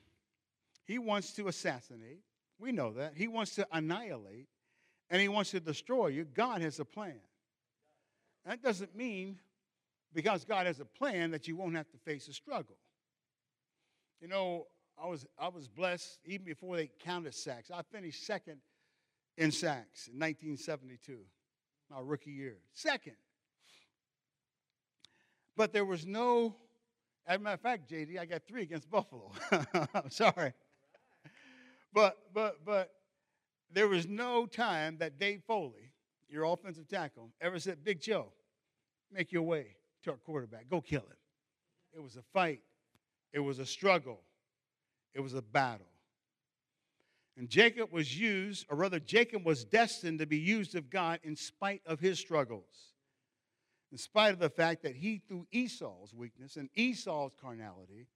he 0.84 0.98
wants 0.98 1.32
to 1.34 1.48
assassinate, 1.48 2.20
we 2.62 2.72
know 2.72 2.92
that. 2.92 3.14
He 3.16 3.26
wants 3.26 3.56
to 3.56 3.66
annihilate, 3.72 4.46
and 5.10 5.20
he 5.20 5.28
wants 5.28 5.50
to 5.50 5.60
destroy 5.60 6.06
you. 6.06 6.24
God 6.24 6.62
has 6.62 6.78
a 6.78 6.84
plan. 6.84 7.20
That 8.46 8.62
doesn't 8.62 8.96
mean 8.96 9.38
because 10.14 10.44
God 10.44 10.66
has 10.66 10.78
a 10.78 10.84
plan 10.84 11.32
that 11.32 11.48
you 11.48 11.56
won't 11.56 11.74
have 11.74 11.90
to 11.90 11.98
face 11.98 12.28
a 12.28 12.32
struggle. 12.32 12.76
You 14.20 14.28
know, 14.28 14.66
I 15.02 15.08
was 15.08 15.26
I 15.38 15.48
was 15.48 15.66
blessed 15.68 16.20
even 16.24 16.46
before 16.46 16.76
they 16.76 16.88
counted 17.00 17.34
sacks. 17.34 17.70
I 17.72 17.82
finished 17.82 18.24
second 18.24 18.58
in 19.36 19.50
sacks 19.50 20.06
in 20.06 20.18
1972, 20.20 21.18
my 21.90 21.98
rookie 22.00 22.30
year. 22.30 22.58
Second. 22.74 23.16
But 25.56 25.72
there 25.72 25.84
was 25.84 26.06
no, 26.06 26.54
as 27.26 27.36
a 27.36 27.38
matter 27.40 27.54
of 27.54 27.60
fact, 27.60 27.90
JD, 27.90 28.18
I 28.18 28.24
got 28.24 28.42
three 28.46 28.62
against 28.62 28.90
Buffalo. 28.90 29.32
I'm 29.94 30.10
sorry. 30.10 30.54
But 31.92 32.18
but 32.32 32.64
but 32.64 32.90
there 33.72 33.88
was 33.88 34.06
no 34.06 34.46
time 34.46 34.98
that 34.98 35.18
Dave 35.18 35.42
Foley, 35.46 35.92
your 36.28 36.44
offensive 36.44 36.88
tackle, 36.88 37.30
ever 37.40 37.58
said, 37.58 37.84
Big 37.84 38.00
Joe, 38.00 38.32
make 39.10 39.32
your 39.32 39.42
way 39.42 39.76
to 40.04 40.10
our 40.10 40.16
quarterback. 40.16 40.68
Go 40.68 40.80
kill 40.80 41.00
him. 41.00 41.16
It 41.94 42.02
was 42.02 42.16
a 42.16 42.22
fight, 42.32 42.60
it 43.32 43.40
was 43.40 43.58
a 43.58 43.66
struggle, 43.66 44.20
it 45.14 45.20
was 45.20 45.34
a 45.34 45.42
battle. 45.42 45.86
And 47.36 47.48
Jacob 47.48 47.90
was 47.92 48.18
used, 48.18 48.66
or 48.68 48.76
rather, 48.76 49.00
Jacob 49.00 49.44
was 49.46 49.64
destined 49.64 50.18
to 50.18 50.26
be 50.26 50.36
used 50.38 50.74
of 50.74 50.90
God 50.90 51.18
in 51.22 51.34
spite 51.34 51.80
of 51.86 51.98
his 51.98 52.18
struggles. 52.18 52.92
In 53.90 53.96
spite 53.98 54.34
of 54.34 54.38
the 54.38 54.50
fact 54.50 54.82
that 54.82 54.96
he, 54.96 55.22
through 55.26 55.46
Esau's 55.50 56.14
weakness 56.14 56.56
and 56.56 56.68
Esau's 56.74 57.32
carnality, 57.40 58.06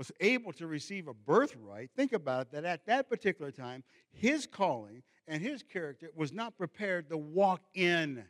was 0.00 0.10
able 0.20 0.50
to 0.54 0.66
receive 0.66 1.08
a 1.08 1.12
birthright. 1.12 1.90
Think 1.94 2.14
about 2.14 2.46
it, 2.46 2.52
that 2.52 2.64
at 2.64 2.86
that 2.86 3.10
particular 3.10 3.50
time, 3.50 3.84
his 4.10 4.46
calling 4.46 5.02
and 5.28 5.42
his 5.42 5.62
character 5.62 6.10
was 6.16 6.32
not 6.32 6.56
prepared 6.56 7.10
to 7.10 7.18
walk 7.18 7.60
in 7.74 8.24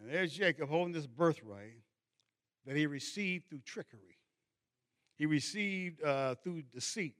and 0.00 0.10
there's 0.10 0.32
Jacob 0.32 0.68
holding 0.68 0.92
this 0.92 1.06
birthright 1.06 1.82
that 2.66 2.76
he 2.76 2.86
received 2.86 3.48
through 3.48 3.60
trickery. 3.64 4.18
He 5.16 5.26
received 5.26 6.02
uh, 6.02 6.36
through 6.36 6.62
deceit, 6.72 7.16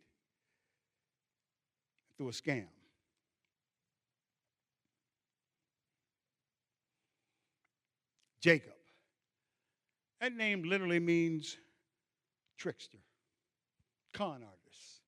through 2.17 2.29
a 2.29 2.33
scam. 2.33 2.67
Jacob. 8.41 8.73
That 10.21 10.33
name 10.33 10.63
literally 10.63 11.01
means 11.01 11.59
trickster, 12.59 12.99
con 14.13 14.43
artist, 14.43 15.01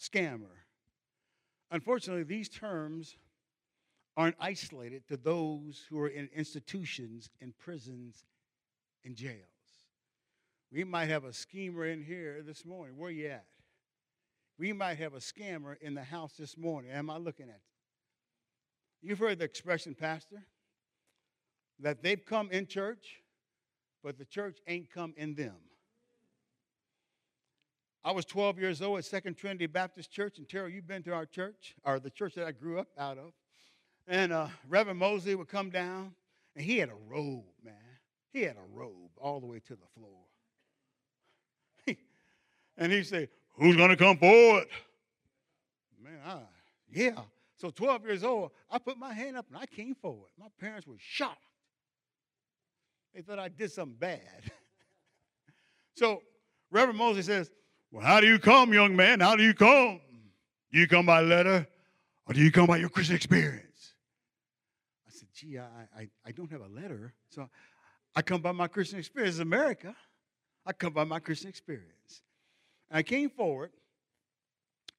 scammer. 0.00 0.56
Unfortunately, 1.70 2.22
these 2.22 2.48
terms 2.48 3.16
aren't 4.16 4.36
isolated 4.38 5.06
to 5.08 5.16
those 5.16 5.84
who 5.88 5.98
are 5.98 6.08
in 6.08 6.28
institutions, 6.34 7.30
in 7.40 7.52
prisons, 7.58 8.24
in 9.04 9.14
jails. 9.14 9.38
We 10.70 10.84
might 10.84 11.06
have 11.06 11.24
a 11.24 11.32
schemer 11.32 11.86
in 11.86 12.02
here 12.02 12.42
this 12.46 12.64
morning. 12.64 12.96
Where 12.96 13.10
you 13.10 13.28
at? 13.28 13.46
We 14.58 14.72
might 14.72 14.98
have 14.98 15.14
a 15.14 15.18
scammer 15.18 15.76
in 15.80 15.94
the 15.94 16.04
house 16.04 16.34
this 16.38 16.56
morning. 16.56 16.90
Am 16.90 17.10
I 17.10 17.16
looking 17.16 17.48
at? 17.48 17.60
You've 19.02 19.18
heard 19.18 19.38
the 19.38 19.44
expression, 19.44 19.94
Pastor, 19.94 20.44
that 21.80 22.02
they've 22.02 22.24
come 22.24 22.50
in 22.50 22.66
church, 22.66 23.22
but 24.02 24.18
the 24.18 24.24
church 24.24 24.58
ain't 24.68 24.90
come 24.90 25.14
in 25.16 25.34
them. 25.34 25.56
I 28.04 28.10
was 28.10 28.24
12 28.24 28.58
years 28.58 28.82
old 28.82 28.98
at 28.98 29.04
Second 29.04 29.36
Trinity 29.36 29.66
Baptist 29.66 30.10
Church, 30.10 30.38
and 30.38 30.48
Terrell, 30.48 30.68
you've 30.68 30.88
been 30.88 31.04
to 31.04 31.12
our 31.12 31.24
church, 31.24 31.76
or 31.84 32.00
the 32.00 32.10
church 32.10 32.34
that 32.34 32.46
I 32.46 32.52
grew 32.52 32.80
up 32.80 32.88
out 32.98 33.16
of. 33.16 33.32
And 34.08 34.32
uh, 34.32 34.48
Reverend 34.68 34.98
Mosley 34.98 35.36
would 35.36 35.46
come 35.46 35.70
down, 35.70 36.12
and 36.56 36.64
he 36.64 36.78
had 36.78 36.88
a 36.88 36.96
robe, 37.08 37.44
man. 37.64 37.74
He 38.32 38.42
had 38.42 38.56
a 38.56 38.76
robe 38.76 39.10
all 39.18 39.38
the 39.38 39.46
way 39.46 39.60
to 39.60 39.76
the 39.76 39.86
floor. 39.96 40.18
and 42.76 42.90
he'd 42.90 43.06
say, 43.06 43.28
Who's 43.56 43.76
going 43.76 43.90
to 43.90 43.96
come 43.96 44.16
forward? 44.16 44.66
Man, 46.02 46.18
I, 46.26 46.38
yeah. 46.92 47.20
So 47.56 47.70
12 47.70 48.04
years 48.04 48.24
old, 48.24 48.50
I 48.68 48.78
put 48.78 48.98
my 48.98 49.12
hand 49.12 49.36
up 49.36 49.46
and 49.48 49.56
I 49.56 49.66
came 49.66 49.94
forward. 49.94 50.30
My 50.40 50.48
parents 50.58 50.86
were 50.86 50.96
shocked. 50.98 51.38
They 53.14 53.20
thought 53.20 53.38
I 53.38 53.48
did 53.48 53.70
something 53.70 53.96
bad. 53.98 54.20
so 55.96 56.22
Reverend 56.70 56.98
Mosley 56.98 57.22
says, 57.22 57.52
Well, 57.92 58.02
how 58.02 58.22
do 58.22 58.26
you 58.26 58.38
come, 58.38 58.72
young 58.72 58.96
man? 58.96 59.20
How 59.20 59.36
do 59.36 59.42
you 59.42 59.52
come? 59.52 60.00
Do 60.72 60.80
you 60.80 60.88
come 60.88 61.04
by 61.04 61.20
letter 61.20 61.68
or 62.26 62.32
do 62.32 62.40
you 62.40 62.50
come 62.50 62.64
by 62.64 62.78
your 62.78 62.88
Christian 62.88 63.16
experience? 63.16 63.92
I 65.06 65.10
said, 65.10 65.28
gee, 65.34 65.58
I, 65.58 65.64
I, 65.94 66.08
I 66.24 66.32
don't 66.32 66.50
have 66.50 66.62
a 66.62 66.68
letter. 66.68 67.12
So 67.28 67.50
I 68.16 68.22
come 68.22 68.40
by 68.40 68.52
my 68.52 68.66
Christian 68.66 68.98
experience. 68.98 69.40
America, 69.40 69.94
I 70.64 70.72
come 70.72 70.94
by 70.94 71.04
my 71.04 71.18
Christian 71.18 71.50
experience. 71.50 72.22
And 72.90 72.96
I 72.96 73.02
came 73.02 73.28
forward, 73.28 73.72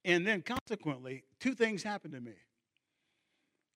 and 0.05 0.27
then 0.27 0.43
consequently, 0.43 1.23
two 1.39 1.55
things 1.55 1.81
happened 1.81 2.13
to 2.13 2.21
me. 2.21 2.33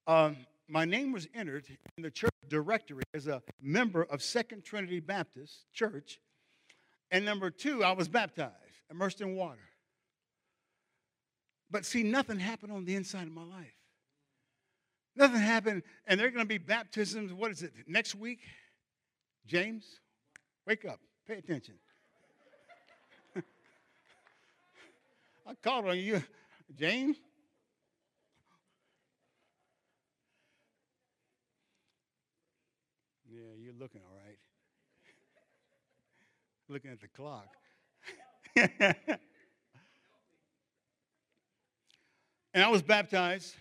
Um, 0.06 0.38
my 0.68 0.86
name 0.86 1.12
was 1.12 1.28
entered 1.34 1.66
in 1.98 2.04
the 2.04 2.12
church 2.12 2.30
directory 2.50 3.04
as 3.16 3.26
a 3.26 3.42
member 3.60 4.04
of 4.04 4.22
Second 4.22 4.64
Trinity 4.64 5.00
Baptist 5.00 5.66
Church. 5.74 6.20
And 7.10 7.26
number 7.26 7.50
two, 7.50 7.84
I 7.84 7.94
was 7.94 8.08
baptized, 8.08 8.52
immersed 8.89 9.21
in 9.21 9.36
water. 9.36 9.69
But 11.69 11.86
see, 11.86 12.04
nothing 12.04 12.39
happened 12.39 12.71
on 12.71 12.86
the 12.86 12.95
inside 12.95 13.28
of 13.28 13.34
my 13.34 13.43
life. 13.43 13.73
Nothing 15.15 15.41
happened, 15.41 15.84
and 16.06 16.19
there 16.19 16.28
are 16.28 16.32
going 16.32 16.45
to 16.45 16.47
be 16.47 16.60
baptisms. 16.60 17.34
What 17.34 17.52
is 17.52 17.63
it, 17.63 17.73
next 17.88 18.13
week? 18.15 18.39
James, 19.47 20.00
wake 20.65 20.86
up, 20.86 21.00
pay 21.28 21.36
attention. 21.36 21.73
I 25.47 25.54
called 25.63 25.88
on 25.88 25.97
you, 25.97 26.21
James. 26.78 27.17
Yeah, 33.30 33.54
you're 33.58 33.73
looking 33.73 34.02
all 34.02 34.17
right. 34.26 34.38
looking 36.69 36.91
at 36.91 37.02
the 37.02 37.08
clock. 37.08 37.47
and 42.54 42.63
I 42.63 42.70
was 42.70 42.82
baptized 42.82 43.54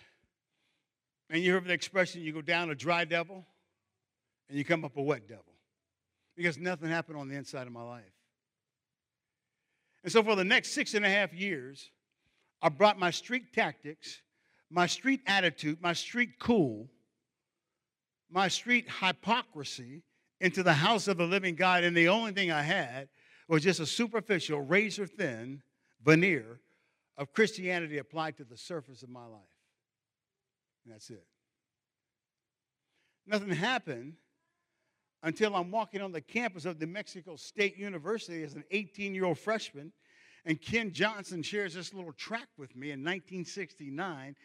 and 1.29 1.43
you 1.43 1.53
heard 1.53 1.65
the 1.65 1.73
expression 1.73 2.21
you 2.21 2.33
go 2.33 2.41
down 2.41 2.71
a 2.71 2.75
dry 2.75 3.05
devil 3.05 3.45
and 4.49 4.57
you 4.57 4.65
come 4.65 4.83
up 4.83 4.97
a 4.97 5.01
wet 5.01 5.27
devil 5.27 5.43
because 6.35 6.57
nothing 6.57 6.89
happened 6.89 7.17
on 7.17 7.27
the 7.27 7.35
inside 7.35 7.67
of 7.67 7.73
my 7.73 7.83
life. 7.83 8.03
And 10.03 10.11
so 10.11 10.23
for 10.23 10.35
the 10.35 10.43
next 10.43 10.71
six 10.71 10.93
and 10.93 11.05
a 11.05 11.09
half 11.09 11.33
years, 11.33 11.91
I 12.61 12.69
brought 12.69 12.97
my 12.97 13.11
street 13.11 13.53
tactics, 13.53 14.21
my 14.69 14.87
street 14.87 15.21
attitude, 15.27 15.79
my 15.81 15.93
street 15.93 16.39
cool, 16.39 16.89
my 18.31 18.47
street 18.47 18.87
hypocrisy, 19.01 20.03
into 20.39 20.63
the 20.63 20.73
house 20.73 21.07
of 21.07 21.17
the 21.17 21.25
living 21.25 21.55
God, 21.55 21.83
and 21.83 21.97
the 21.97 22.09
only 22.09 22.31
thing 22.31 22.51
I 22.51 22.61
had 22.61 23.09
was 23.47 23.63
just 23.63 23.79
a 23.79 23.85
superficial, 23.85 24.61
razor 24.61 25.07
thin 25.07 25.61
veneer 26.03 26.59
of 27.17 27.33
Christianity 27.33 27.97
applied 27.97 28.37
to 28.37 28.43
the 28.43 28.57
surface 28.57 29.03
of 29.03 29.09
my 29.09 29.25
life. 29.25 29.41
And 30.85 30.93
that's 30.93 31.09
it. 31.09 31.25
Nothing 33.25 33.49
happened 33.49 34.13
until 35.23 35.55
I'm 35.55 35.71
walking 35.71 36.01
on 36.01 36.11
the 36.11 36.21
campus 36.21 36.65
of 36.65 36.79
New 36.79 36.87
Mexico 36.87 37.35
State 37.35 37.77
University 37.77 38.43
as 38.43 38.53
an 38.53 38.63
18 38.71 39.13
year 39.13 39.25
old 39.25 39.39
freshman. 39.39 39.91
And 40.45 40.61
Ken 40.61 40.93
Johnson 40.93 41.43
shares 41.43 41.73
this 41.73 41.93
little 41.93 42.13
track 42.13 42.47
with 42.57 42.73
me 42.75 42.91
in 42.91 43.03
1969, 43.03 44.35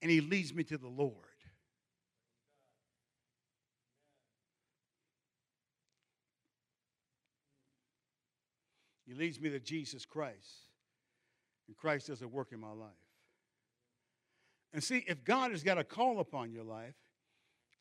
and 0.00 0.10
he 0.10 0.22
leads 0.22 0.54
me 0.54 0.64
to 0.64 0.78
the 0.78 0.88
Lord. 0.88 1.31
He 9.12 9.18
leads 9.18 9.38
me 9.38 9.50
to 9.50 9.60
Jesus 9.60 10.06
Christ, 10.06 10.70
and 11.68 11.76
Christ 11.76 12.06
does 12.06 12.22
a 12.22 12.28
work 12.28 12.48
in 12.52 12.60
my 12.60 12.72
life. 12.72 12.88
And 14.72 14.82
see, 14.82 15.04
if 15.06 15.22
God 15.22 15.50
has 15.50 15.62
got 15.62 15.76
a 15.76 15.84
call 15.84 16.18
upon 16.18 16.50
your 16.50 16.64
life, 16.64 16.94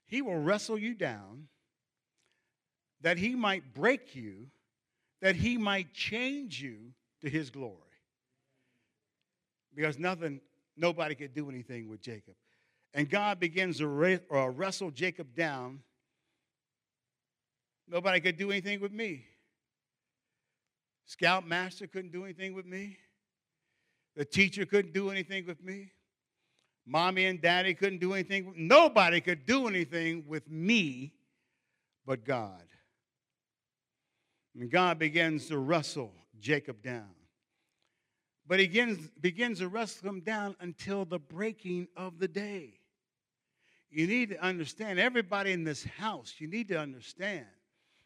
He 0.07 0.21
will 0.21 0.39
wrestle 0.39 0.77
you 0.77 0.93
down 0.93 1.47
that 2.99 3.17
He 3.17 3.33
might 3.33 3.73
break 3.73 4.13
you, 4.13 4.47
that 5.21 5.37
He 5.37 5.57
might 5.57 5.93
change 5.93 6.61
you 6.61 6.91
to 7.21 7.29
His 7.29 7.49
glory. 7.49 7.77
Because 9.73 9.97
nothing, 9.97 10.41
nobody 10.75 11.15
could 11.15 11.33
do 11.33 11.49
anything 11.49 11.87
with 11.87 12.01
Jacob. 12.01 12.35
And 12.93 13.09
God 13.09 13.39
begins 13.39 13.77
to 13.77 14.19
uh, 14.29 14.49
wrestle 14.49 14.91
Jacob 14.91 15.33
down. 15.33 15.79
Nobody 17.87 18.19
could 18.19 18.35
do 18.35 18.51
anything 18.51 18.81
with 18.81 18.91
me. 18.91 19.27
Scoutmaster 21.05 21.87
couldn't 21.87 22.11
do 22.11 22.23
anything 22.23 22.53
with 22.53 22.65
me. 22.65 22.97
The 24.15 24.25
teacher 24.25 24.65
couldn't 24.65 24.93
do 24.93 25.09
anything 25.09 25.45
with 25.45 25.63
me. 25.63 25.91
Mommy 26.85 27.25
and 27.25 27.41
daddy 27.41 27.73
couldn't 27.73 27.99
do 27.99 28.13
anything. 28.13 28.53
Nobody 28.57 29.21
could 29.21 29.45
do 29.45 29.67
anything 29.67 30.25
with 30.27 30.49
me 30.49 31.13
but 32.05 32.25
God. 32.25 32.63
And 34.55 34.69
God 34.69 34.99
begins 34.99 35.47
to 35.47 35.57
wrestle 35.57 36.13
Jacob 36.39 36.81
down. 36.81 37.09
But 38.47 38.59
he 38.59 38.67
begins, 38.67 39.09
begins 39.21 39.59
to 39.59 39.69
wrestle 39.69 40.09
him 40.09 40.21
down 40.21 40.55
until 40.59 41.05
the 41.05 41.19
breaking 41.19 41.87
of 41.95 42.19
the 42.19 42.27
day. 42.27 42.73
You 43.89 44.07
need 44.07 44.29
to 44.29 44.43
understand, 44.43 44.99
everybody 44.99 45.51
in 45.51 45.63
this 45.63 45.83
house, 45.83 46.35
you 46.39 46.47
need 46.47 46.67
to 46.69 46.79
understand 46.79 47.45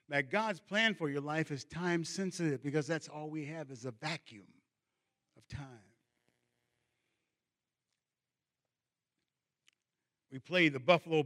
that 0.09 0.29
God's 0.29 0.59
plan 0.59 0.93
for 0.93 1.09
your 1.09 1.21
life 1.21 1.51
is 1.51 1.63
time 1.63 2.03
sensitive 2.03 2.61
because 2.63 2.85
that's 2.85 3.07
all 3.07 3.29
we 3.29 3.45
have 3.45 3.71
is 3.71 3.85
a 3.85 3.91
vacuum 3.91 4.47
of 5.37 5.47
time. 5.47 5.67
We 10.31 10.39
played 10.39 10.73
the 10.73 10.79
Buffalo, 10.79 11.23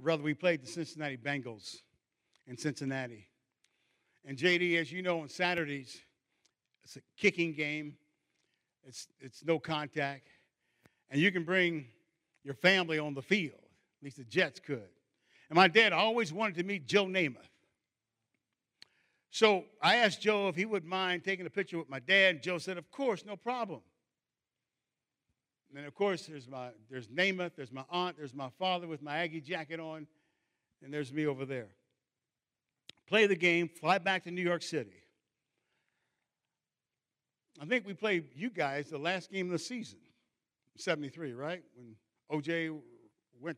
rather, 0.00 0.22
we 0.22 0.34
played 0.34 0.62
the 0.62 0.68
Cincinnati 0.68 1.16
Bengals 1.16 1.78
in 2.46 2.56
Cincinnati. 2.56 3.26
And 4.24 4.38
JD, 4.38 4.80
as 4.80 4.92
you 4.92 5.02
know, 5.02 5.20
on 5.20 5.28
Saturdays, 5.28 6.00
it's 6.84 6.96
a 6.96 7.00
kicking 7.16 7.52
game, 7.54 7.96
it's, 8.86 9.08
it's 9.20 9.44
no 9.44 9.58
contact, 9.58 10.28
and 11.10 11.20
you 11.20 11.32
can 11.32 11.44
bring 11.44 11.86
your 12.44 12.54
family 12.54 12.98
on 12.98 13.14
the 13.14 13.22
field. 13.22 13.54
At 13.58 14.04
least 14.04 14.16
the 14.16 14.24
Jets 14.24 14.60
could. 14.60 14.88
And 15.48 15.56
my 15.56 15.68
dad 15.68 15.92
always 15.92 16.32
wanted 16.32 16.56
to 16.56 16.64
meet 16.64 16.86
Joe 16.86 17.06
Namath. 17.06 17.51
So 19.32 19.64
I 19.80 19.96
asked 19.96 20.20
Joe 20.20 20.48
if 20.48 20.56
he 20.56 20.66
would 20.66 20.84
mind 20.84 21.24
taking 21.24 21.46
a 21.46 21.50
picture 21.50 21.78
with 21.78 21.88
my 21.88 22.00
dad. 22.00 22.34
And 22.34 22.42
Joe 22.42 22.58
said, 22.58 22.76
Of 22.76 22.90
course, 22.90 23.24
no 23.24 23.34
problem. 23.34 23.80
And 25.74 25.86
of 25.86 25.94
course, 25.94 26.26
there's 26.26 26.46
my 26.46 26.68
there's 26.90 27.08
Namath, 27.08 27.52
there's 27.56 27.72
my 27.72 27.84
aunt, 27.90 28.18
there's 28.18 28.34
my 28.34 28.50
father 28.58 28.86
with 28.86 29.00
my 29.00 29.16
Aggie 29.16 29.40
jacket 29.40 29.80
on, 29.80 30.06
and 30.84 30.92
there's 30.92 31.10
me 31.14 31.26
over 31.26 31.46
there. 31.46 31.68
Play 33.08 33.26
the 33.26 33.34
game, 33.34 33.68
fly 33.68 33.96
back 33.96 34.24
to 34.24 34.30
New 34.30 34.42
York 34.42 34.62
City. 34.62 34.92
I 37.58 37.64
think 37.64 37.86
we 37.86 37.94
played 37.94 38.26
you 38.34 38.50
guys 38.50 38.90
the 38.90 38.98
last 38.98 39.30
game 39.30 39.46
of 39.46 39.52
the 39.52 39.58
season, 39.58 39.98
73, 40.76 41.32
right? 41.32 41.62
When 41.74 41.96
OJ 42.30 42.78
went 43.40 43.56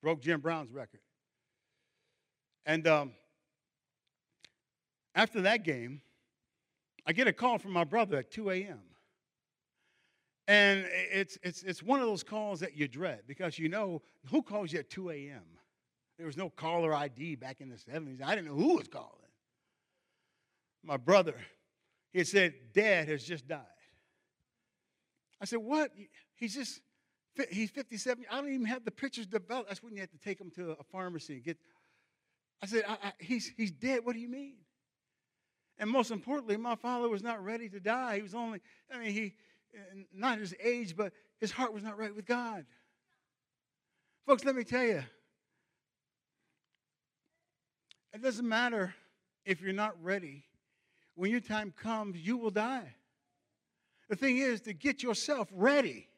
broke 0.00 0.20
Jim 0.20 0.40
Brown's 0.40 0.70
record. 0.70 1.00
And 2.64 2.86
um, 2.86 3.12
after 5.14 5.42
that 5.42 5.64
game, 5.64 6.00
I 7.06 7.12
get 7.12 7.28
a 7.28 7.32
call 7.32 7.58
from 7.58 7.72
my 7.72 7.84
brother 7.84 8.18
at 8.18 8.30
2 8.30 8.50
a.m. 8.50 8.80
And 10.46 10.86
it's, 10.90 11.38
it's, 11.42 11.62
it's 11.62 11.82
one 11.82 12.00
of 12.00 12.06
those 12.06 12.22
calls 12.22 12.60
that 12.60 12.76
you 12.76 12.86
dread 12.88 13.22
because 13.26 13.58
you 13.58 13.68
know 13.68 14.02
who 14.30 14.42
calls 14.42 14.72
you 14.72 14.80
at 14.80 14.90
2 14.90 15.10
a.m. 15.10 15.42
There 16.18 16.26
was 16.26 16.36
no 16.36 16.50
caller 16.50 16.94
ID 16.94 17.36
back 17.36 17.60
in 17.60 17.68
the 17.68 17.76
70s. 17.76 18.22
I 18.22 18.34
didn't 18.34 18.48
know 18.48 18.54
who 18.54 18.76
was 18.76 18.88
calling. 18.88 19.08
My 20.82 20.96
brother, 20.96 21.34
he 22.12 22.24
said, 22.24 22.54
Dad 22.72 23.08
has 23.08 23.24
just 23.24 23.48
died. 23.48 23.60
I 25.40 25.46
said, 25.46 25.60
What? 25.60 25.92
He's 26.36 26.54
just, 26.54 26.80
he's 27.50 27.70
57. 27.70 28.24
I 28.30 28.40
don't 28.40 28.52
even 28.52 28.66
have 28.66 28.84
the 28.84 28.90
pictures 28.90 29.26
developed. 29.26 29.68
That's 29.68 29.82
when 29.82 29.94
you 29.94 30.00
have 30.00 30.10
to 30.10 30.18
take 30.18 30.40
him 30.40 30.50
to 30.56 30.72
a 30.72 30.84
pharmacy 30.84 31.34
and 31.34 31.44
get. 31.44 31.56
I 32.62 32.66
said, 32.66 32.84
I, 32.86 32.92
I, 32.92 33.12
he's, 33.18 33.52
he's 33.56 33.70
dead. 33.70 34.00
What 34.04 34.14
do 34.14 34.20
you 34.20 34.28
mean? 34.28 34.56
And 35.78 35.90
most 35.90 36.10
importantly, 36.10 36.56
my 36.56 36.76
father 36.76 37.08
was 37.08 37.22
not 37.22 37.44
ready 37.44 37.68
to 37.68 37.80
die. 37.80 38.16
He 38.16 38.22
was 38.22 38.34
only, 38.34 38.60
I 38.92 38.98
mean, 38.98 39.12
he, 39.12 39.34
not 40.14 40.38
his 40.38 40.54
age, 40.62 40.96
but 40.96 41.12
his 41.40 41.50
heart 41.50 41.72
was 41.72 41.82
not 41.82 41.98
right 41.98 42.14
with 42.14 42.26
God. 42.26 42.64
Folks, 44.26 44.44
let 44.44 44.54
me 44.54 44.64
tell 44.64 44.84
you, 44.84 45.02
it 48.12 48.22
doesn't 48.22 48.48
matter 48.48 48.94
if 49.44 49.60
you're 49.60 49.72
not 49.72 49.94
ready. 50.02 50.44
When 51.16 51.30
your 51.30 51.40
time 51.40 51.72
comes, 51.76 52.16
you 52.16 52.36
will 52.36 52.50
die. 52.50 52.94
The 54.08 54.16
thing 54.16 54.38
is 54.38 54.60
to 54.62 54.72
get 54.72 55.02
yourself 55.02 55.48
ready 55.52 56.08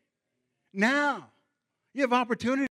now. 0.72 1.28
You 1.94 2.02
have 2.02 2.12
opportunity 2.12 2.66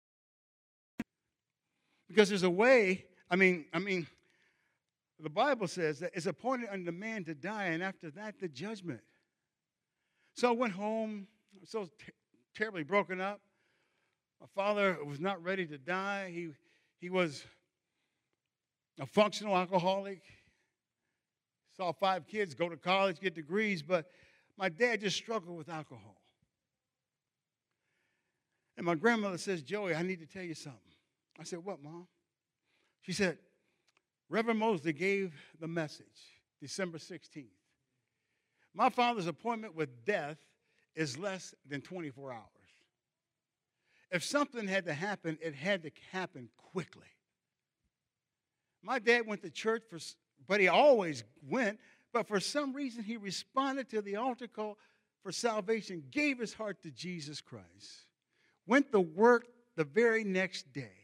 because 2.08 2.28
there's 2.28 2.42
a 2.42 2.50
way. 2.50 3.06
I 3.30 3.36
mean, 3.36 3.64
I 3.72 3.78
mean, 3.78 4.06
the 5.20 5.30
Bible 5.30 5.68
says 5.68 6.00
that 6.00 6.10
it's 6.14 6.26
appointed 6.26 6.68
unto 6.70 6.90
man 6.90 7.24
to 7.24 7.34
die, 7.34 7.66
and 7.66 7.82
after 7.82 8.10
that, 8.12 8.40
the 8.40 8.48
judgment. 8.48 9.00
So 10.34 10.48
I 10.48 10.52
went 10.52 10.72
home, 10.72 11.28
I'm 11.58 11.66
so 11.66 11.84
ter- 11.84 12.12
terribly 12.54 12.82
broken 12.82 13.20
up. 13.20 13.40
My 14.40 14.46
father 14.54 14.98
was 15.04 15.20
not 15.20 15.42
ready 15.42 15.66
to 15.66 15.78
die. 15.78 16.30
He, 16.34 16.50
he 16.98 17.10
was 17.10 17.44
a 19.00 19.06
functional 19.06 19.56
alcoholic. 19.56 20.22
Saw 21.76 21.92
five 21.92 22.26
kids 22.26 22.54
go 22.54 22.68
to 22.68 22.76
college, 22.76 23.20
get 23.20 23.34
degrees, 23.34 23.82
but 23.82 24.06
my 24.56 24.68
dad 24.68 25.00
just 25.00 25.16
struggled 25.16 25.56
with 25.56 25.68
alcohol. 25.68 26.20
And 28.76 28.84
my 28.84 28.94
grandmother 28.94 29.38
says, 29.38 29.62
Joey, 29.62 29.94
I 29.94 30.02
need 30.02 30.20
to 30.20 30.26
tell 30.26 30.42
you 30.42 30.54
something. 30.54 30.80
I 31.38 31.44
said, 31.44 31.64
What, 31.64 31.82
Mom? 31.82 32.06
She 33.02 33.12
said, 33.12 33.38
Reverend 34.28 34.58
Mosley 34.58 34.92
gave 34.92 35.34
the 35.60 35.68
message 35.68 36.06
December 36.60 36.98
16th. 36.98 37.46
My 38.74 38.88
father's 38.88 39.26
appointment 39.26 39.74
with 39.74 40.04
death 40.04 40.38
is 40.94 41.18
less 41.18 41.54
than 41.68 41.80
24 41.80 42.32
hours. 42.32 42.42
If 44.10 44.24
something 44.24 44.66
had 44.66 44.86
to 44.86 44.94
happen, 44.94 45.38
it 45.40 45.54
had 45.54 45.82
to 45.82 45.90
happen 46.12 46.48
quickly. 46.56 47.06
My 48.82 48.98
dad 48.98 49.26
went 49.26 49.42
to 49.42 49.50
church 49.50 49.82
for, 49.88 49.98
but 50.46 50.60
he 50.60 50.68
always 50.68 51.24
went, 51.48 51.78
but 52.12 52.28
for 52.28 52.38
some 52.38 52.72
reason 52.72 53.02
he 53.02 53.16
responded 53.16 53.88
to 53.90 54.02
the 54.02 54.16
altar 54.16 54.46
call 54.46 54.78
for 55.22 55.32
salvation, 55.32 56.04
gave 56.10 56.38
his 56.38 56.52
heart 56.52 56.82
to 56.82 56.90
Jesus 56.90 57.40
Christ, 57.40 58.06
went 58.66 58.92
to 58.92 59.00
work 59.00 59.48
the 59.74 59.84
very 59.84 60.22
next 60.22 60.72
day, 60.72 61.03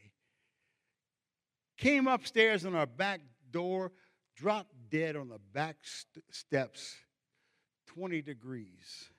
came 1.81 2.07
upstairs 2.07 2.63
on 2.63 2.75
our 2.75 2.85
back 2.85 3.21
door, 3.49 3.91
dropped 4.35 4.71
dead 4.91 5.15
on 5.15 5.29
the 5.29 5.39
back 5.51 5.77
st- 5.81 6.23
steps, 6.29 6.95
20 7.87 8.21
degrees. 8.21 9.09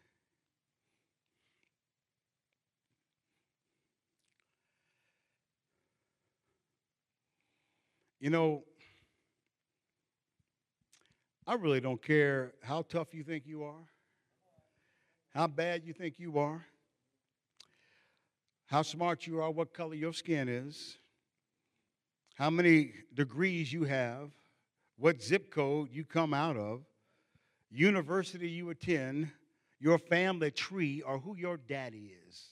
You 8.21 8.31
know, 8.31 8.63
I 11.45 11.55
really 11.55 11.81
don't 11.81 12.01
care 12.01 12.53
how 12.63 12.83
tough 12.83 13.13
you 13.13 13.25
think 13.25 13.43
you 13.45 13.65
are, 13.65 13.89
how 15.35 15.49
bad 15.49 15.83
you 15.85 15.93
think 15.93 16.21
you 16.21 16.39
are, 16.39 16.65
how 18.67 18.83
smart 18.83 19.27
you 19.27 19.41
are, 19.41 19.51
what 19.51 19.75
color 19.75 19.95
your 19.95 20.13
skin 20.13 20.49
is. 20.49 20.99
How 22.43 22.51
many 22.51 22.91
degrees 23.15 23.73
you 23.73 23.85
have, 23.85 24.29
what 24.99 25.23
zip 25.23 25.49
code 25.49 25.89
you 25.93 26.05
come 26.05 26.35
out 26.35 26.57
of, 26.57 26.81
university 27.71 28.51
you 28.51 28.69
attend, 28.71 29.31
your 29.79 29.97
family 29.97 30.51
tree, 30.51 31.01
or 31.03 31.21
who 31.21 31.37
your 31.37 31.57
daddy 31.57 32.13
is. 32.29 32.49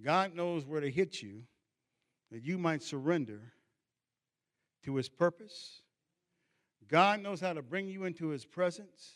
God 0.00 0.36
knows 0.36 0.64
where 0.64 0.80
to 0.80 0.88
hit 0.88 1.22
you 1.22 1.42
that 2.30 2.44
you 2.44 2.56
might 2.56 2.84
surrender 2.84 3.40
to 4.84 4.94
his 4.94 5.08
purpose. 5.08 5.80
God 6.86 7.20
knows 7.20 7.40
how 7.40 7.54
to 7.54 7.62
bring 7.62 7.88
you 7.88 8.04
into 8.04 8.28
his 8.28 8.44
presence, 8.44 9.14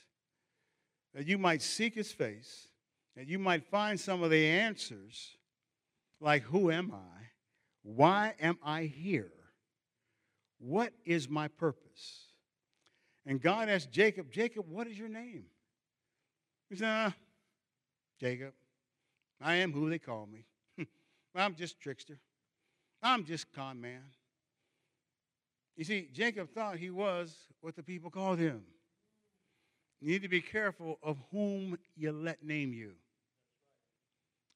that 1.15 1.29
you 1.29 1.39
might 1.39 1.63
seek 1.63 1.95
his 1.95 2.11
face, 2.11 2.67
that 3.15 3.29
you 3.29 3.39
might 3.39 3.63
find 3.71 4.01
some 4.01 4.25
of 4.25 4.31
the 4.31 4.45
answers 4.45 5.37
like, 6.21 6.43
Who 6.43 6.73
am 6.73 6.93
I? 6.93 7.24
Why 7.85 8.35
am 8.41 8.59
I 8.65 8.85
here? 8.85 9.31
What 10.59 10.93
is 11.05 11.29
my 11.29 11.49
purpose? 11.49 12.29
And 13.27 13.41
God 13.41 13.69
asked 13.69 13.93
Jacob, 13.93 14.33
Jacob, 14.33 14.65
what 14.69 14.87
is 14.87 14.99
your 14.99 15.09
name? 15.09 15.45
He 16.71 16.77
said, 16.77 16.89
uh, 16.89 17.11
Jacob, 18.19 18.55
I 19.41 19.57
am 19.57 19.73
who 19.73 19.91
they 19.91 19.99
call 19.99 20.27
me. 20.27 20.47
I'm 21.35 21.55
just 21.55 21.79
trickster. 21.79 22.19
I'm 23.03 23.25
just 23.25 23.53
con 23.53 23.81
man. 23.81 24.03
You 25.77 25.85
see, 25.85 26.09
Jacob 26.13 26.51
thought 26.51 26.79
he 26.79 26.91
was 26.91 27.37
what 27.61 27.77
the 27.77 27.83
people 27.83 28.11
called 28.11 28.39
him. 28.39 28.63
You 30.01 30.13
need 30.13 30.23
to 30.23 30.29
be 30.29 30.41
careful 30.41 30.99
of 31.03 31.19
whom 31.31 31.79
you 31.97 32.13
let 32.13 32.43
name 32.43 32.73
you. 32.73 32.93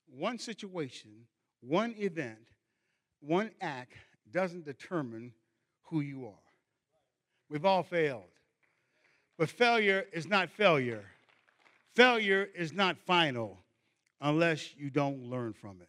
One 0.06 0.38
situation, 0.38 1.26
one 1.60 1.94
event, 1.98 2.38
one 3.20 3.50
act 3.60 3.94
doesn't 4.30 4.64
determine 4.64 5.32
who 5.84 6.00
you 6.00 6.26
are. 6.26 6.32
We've 7.48 7.64
all 7.64 7.82
failed. 7.82 8.30
But 9.38 9.48
failure 9.48 10.04
is 10.12 10.26
not 10.26 10.50
failure. 10.50 11.04
Failure 11.94 12.48
is 12.54 12.72
not 12.72 12.98
final 13.06 13.58
unless 14.20 14.74
you 14.76 14.90
don't 14.90 15.24
learn 15.24 15.52
from 15.52 15.80
it. 15.80 15.88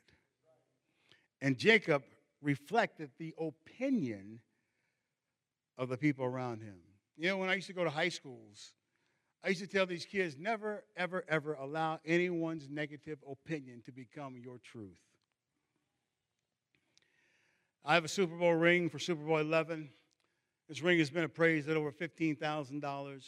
And 1.42 1.58
Jacob 1.58 2.04
reflected 2.42 3.12
the 3.18 3.34
opinion 3.40 4.40
of 5.78 5.90
the 5.90 5.98
people 5.98 6.26
around 6.26 6.62
him. 6.62 6.78
You 7.18 7.30
know, 7.30 7.38
when 7.38 7.50
I 7.50 7.56
used 7.56 7.68
to 7.68 7.74
go 7.74 7.84
to 7.84 7.90
high 7.90 8.10
schools, 8.10 8.74
I 9.44 9.50
used 9.50 9.62
to 9.62 9.68
tell 9.68 9.86
these 9.86 10.06
kids 10.06 10.38
never, 10.38 10.84
ever, 10.98 11.24
ever 11.28 11.54
allow 11.54 12.00
anyone's 12.06 12.70
negative 12.70 13.20
opinion 13.30 13.82
to 13.86 13.92
become 13.92 14.36
your 14.38 14.58
truth. 14.60 15.00
I 17.90 17.96
have 17.96 18.06
a 18.06 18.08
Super 18.08 18.36
Bowl 18.36 18.54
ring 18.54 18.88
for 18.88 19.00
Super 19.00 19.24
Bowl 19.24 19.40
11. 19.40 19.90
This 20.68 20.84
ring 20.84 21.00
has 21.00 21.10
been 21.10 21.24
appraised 21.24 21.68
at 21.70 21.76
over 21.76 21.92
$15,000. 21.92 23.24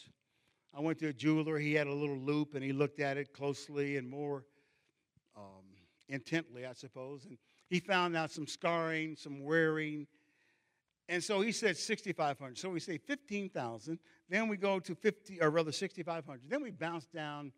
I 0.71 0.80
went 0.80 1.00
to 1.00 1.08
a 1.08 1.13
jeweler. 1.13 1.58
He 1.58 1.74
had 1.74 1.88
a 1.88 1.91
little 1.91 2.19
loupe, 2.19 2.54
and 2.54 2.63
he 2.63 2.71
looked 2.71 3.00
at 3.00 3.17
it 3.17 3.34
closely 3.34 3.97
and 3.97 4.08
more 4.08 4.45
um, 5.36 5.65
intently, 6.10 6.67
I 6.67 6.74
suppose. 6.74 7.26
And 7.26 7.39
he 7.71 7.80
found 7.80 8.15
out 8.15 8.30
some 8.30 8.45
scarring, 8.45 9.15
some 9.15 9.43
wearing. 9.43 10.06
And 11.10 11.24
so 11.24 11.41
he 11.41 11.52
said 11.52 11.76
6,500. 11.76 12.56
So 12.56 12.69
we 12.69 12.80
say 12.80 13.00
15,000. 13.00 13.97
Then 14.30 14.47
we 14.47 14.58
go 14.58 14.80
to 14.80 14.93
50, 14.93 15.41
or 15.41 15.50
rather 15.50 15.71
6,500. 15.71 16.41
Then 16.47 16.62
we 16.62 16.69
bounce 16.69 17.08
down 17.08 17.52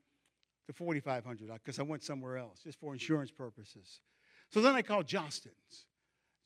to 0.68 0.74
4,500 0.74 1.52
because 1.56 1.80
I 1.80 1.84
went 1.84 2.02
somewhere 2.02 2.38
else 2.38 2.62
just 2.64 2.80
for 2.80 2.94
insurance 2.94 3.30
purposes. 3.30 4.00
So 4.52 4.62
then 4.62 4.74
I 4.74 4.82
called 4.82 5.06
Jostens. 5.06 5.84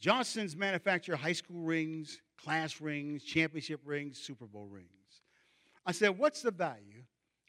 Jostens 0.01 0.55
manufacture 0.55 1.15
high 1.15 1.33
school 1.33 1.61
rings, 1.61 2.21
class 2.37 2.79
rings, 2.79 3.23
championship 3.23 3.81
rings, 3.83 4.19
Super 4.19 4.45
Bowl 4.45 4.67
rings. 4.67 4.87
I 5.85 5.91
said, 5.91 6.17
What's 6.17 6.41
the 6.41 6.51
value 6.51 7.03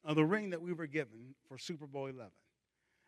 of 0.04 0.16
the 0.16 0.24
ring 0.24 0.50
that 0.50 0.62
we 0.62 0.72
were 0.72 0.86
given 0.86 1.34
for 1.48 1.58
Super 1.58 1.86
Bowl 1.86 2.06
11? 2.06 2.30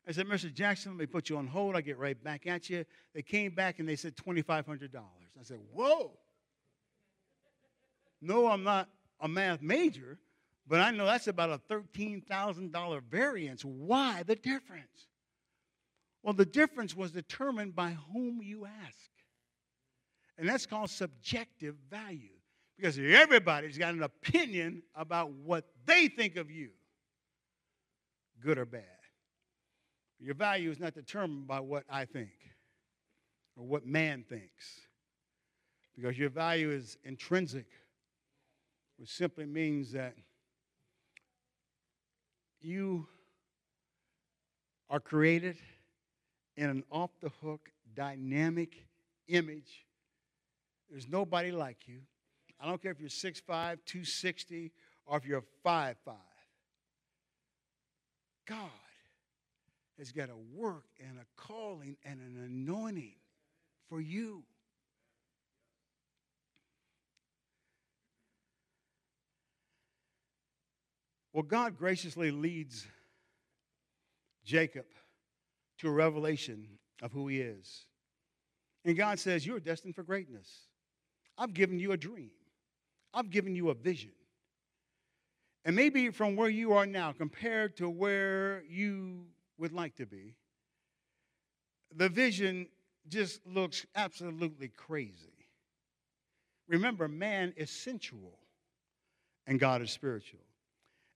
I 0.08 0.12
said, 0.12 0.26
Mr. 0.26 0.52
Jackson, 0.52 0.92
let 0.92 1.00
me 1.00 1.06
put 1.06 1.28
you 1.28 1.36
on 1.36 1.46
hold. 1.46 1.76
I'll 1.76 1.82
get 1.82 1.98
right 1.98 2.22
back 2.22 2.46
at 2.46 2.68
you. 2.68 2.84
They 3.14 3.22
came 3.22 3.54
back 3.54 3.78
and 3.78 3.88
they 3.88 3.96
said 3.96 4.16
$2,500. 4.16 4.96
I 4.96 5.42
said, 5.42 5.58
Whoa. 5.72 6.12
No, 8.20 8.48
I'm 8.48 8.64
not 8.64 8.88
a 9.20 9.28
math 9.28 9.62
major, 9.62 10.18
but 10.66 10.80
I 10.80 10.90
know 10.90 11.06
that's 11.06 11.28
about 11.28 11.50
a 11.50 11.58
$13,000 11.72 13.02
variance. 13.10 13.64
Why 13.64 14.22
the 14.22 14.36
difference? 14.36 15.06
Well, 16.22 16.34
the 16.34 16.44
difference 16.44 16.94
was 16.94 17.12
determined 17.12 17.74
by 17.74 17.96
whom 18.12 18.40
you 18.42 18.66
ask. 18.66 19.09
And 20.40 20.48
that's 20.48 20.64
called 20.64 20.88
subjective 20.88 21.74
value 21.90 22.30
because 22.74 22.98
everybody's 22.98 23.76
got 23.76 23.92
an 23.92 24.02
opinion 24.02 24.82
about 24.94 25.32
what 25.32 25.66
they 25.84 26.08
think 26.08 26.36
of 26.36 26.50
you, 26.50 26.70
good 28.42 28.56
or 28.56 28.64
bad. 28.64 28.84
Your 30.18 30.34
value 30.34 30.70
is 30.70 30.80
not 30.80 30.94
determined 30.94 31.46
by 31.46 31.60
what 31.60 31.84
I 31.90 32.06
think 32.06 32.30
or 33.54 33.66
what 33.66 33.84
man 33.84 34.24
thinks 34.26 34.80
because 35.94 36.18
your 36.18 36.30
value 36.30 36.70
is 36.70 36.96
intrinsic, 37.04 37.66
which 38.96 39.10
simply 39.10 39.44
means 39.44 39.92
that 39.92 40.14
you 42.62 43.06
are 44.88 45.00
created 45.00 45.58
in 46.56 46.70
an 46.70 46.82
off 46.90 47.10
the 47.20 47.30
hook, 47.42 47.68
dynamic 47.94 48.86
image 49.28 49.84
there's 50.90 51.08
nobody 51.08 51.52
like 51.52 51.86
you. 51.86 52.00
I 52.60 52.66
don't 52.66 52.82
care 52.82 52.90
if 52.90 53.00
you're 53.00 53.08
6'5, 53.08 53.42
260, 53.46 54.72
or 55.06 55.16
if 55.16 55.24
you're 55.24 55.44
5'5. 55.64 55.94
God 58.46 58.68
has 59.98 60.12
got 60.12 60.28
a 60.28 60.36
work 60.54 60.84
and 60.98 61.18
a 61.18 61.40
calling 61.40 61.96
and 62.04 62.20
an 62.20 62.42
anointing 62.44 63.14
for 63.88 64.00
you. 64.00 64.42
Well, 71.32 71.44
God 71.44 71.78
graciously 71.78 72.30
leads 72.30 72.86
Jacob 74.44 74.86
to 75.78 75.88
a 75.88 75.92
revelation 75.92 76.66
of 77.02 77.12
who 77.12 77.28
he 77.28 77.40
is. 77.40 77.86
And 78.84 78.96
God 78.96 79.18
says, 79.18 79.46
You're 79.46 79.60
destined 79.60 79.94
for 79.94 80.02
greatness. 80.02 80.48
I've 81.40 81.54
given 81.54 81.80
you 81.80 81.92
a 81.92 81.96
dream, 81.96 82.30
I've 83.14 83.30
given 83.30 83.56
you 83.56 83.70
a 83.70 83.74
vision. 83.74 84.12
And 85.64 85.74
maybe 85.74 86.10
from 86.10 86.36
where 86.36 86.48
you 86.48 86.74
are 86.74 86.86
now 86.86 87.12
compared 87.12 87.76
to 87.78 87.88
where 87.88 88.62
you 88.68 89.24
would 89.58 89.72
like 89.72 89.96
to 89.96 90.06
be, 90.06 90.34
the 91.94 92.08
vision 92.08 92.66
just 93.08 93.46
looks 93.46 93.84
absolutely 93.94 94.68
crazy. 94.68 95.32
Remember, 96.68 97.08
man 97.08 97.52
is 97.56 97.70
sensual 97.70 98.38
and 99.46 99.58
God 99.58 99.82
is 99.82 99.90
spiritual. 99.90 100.40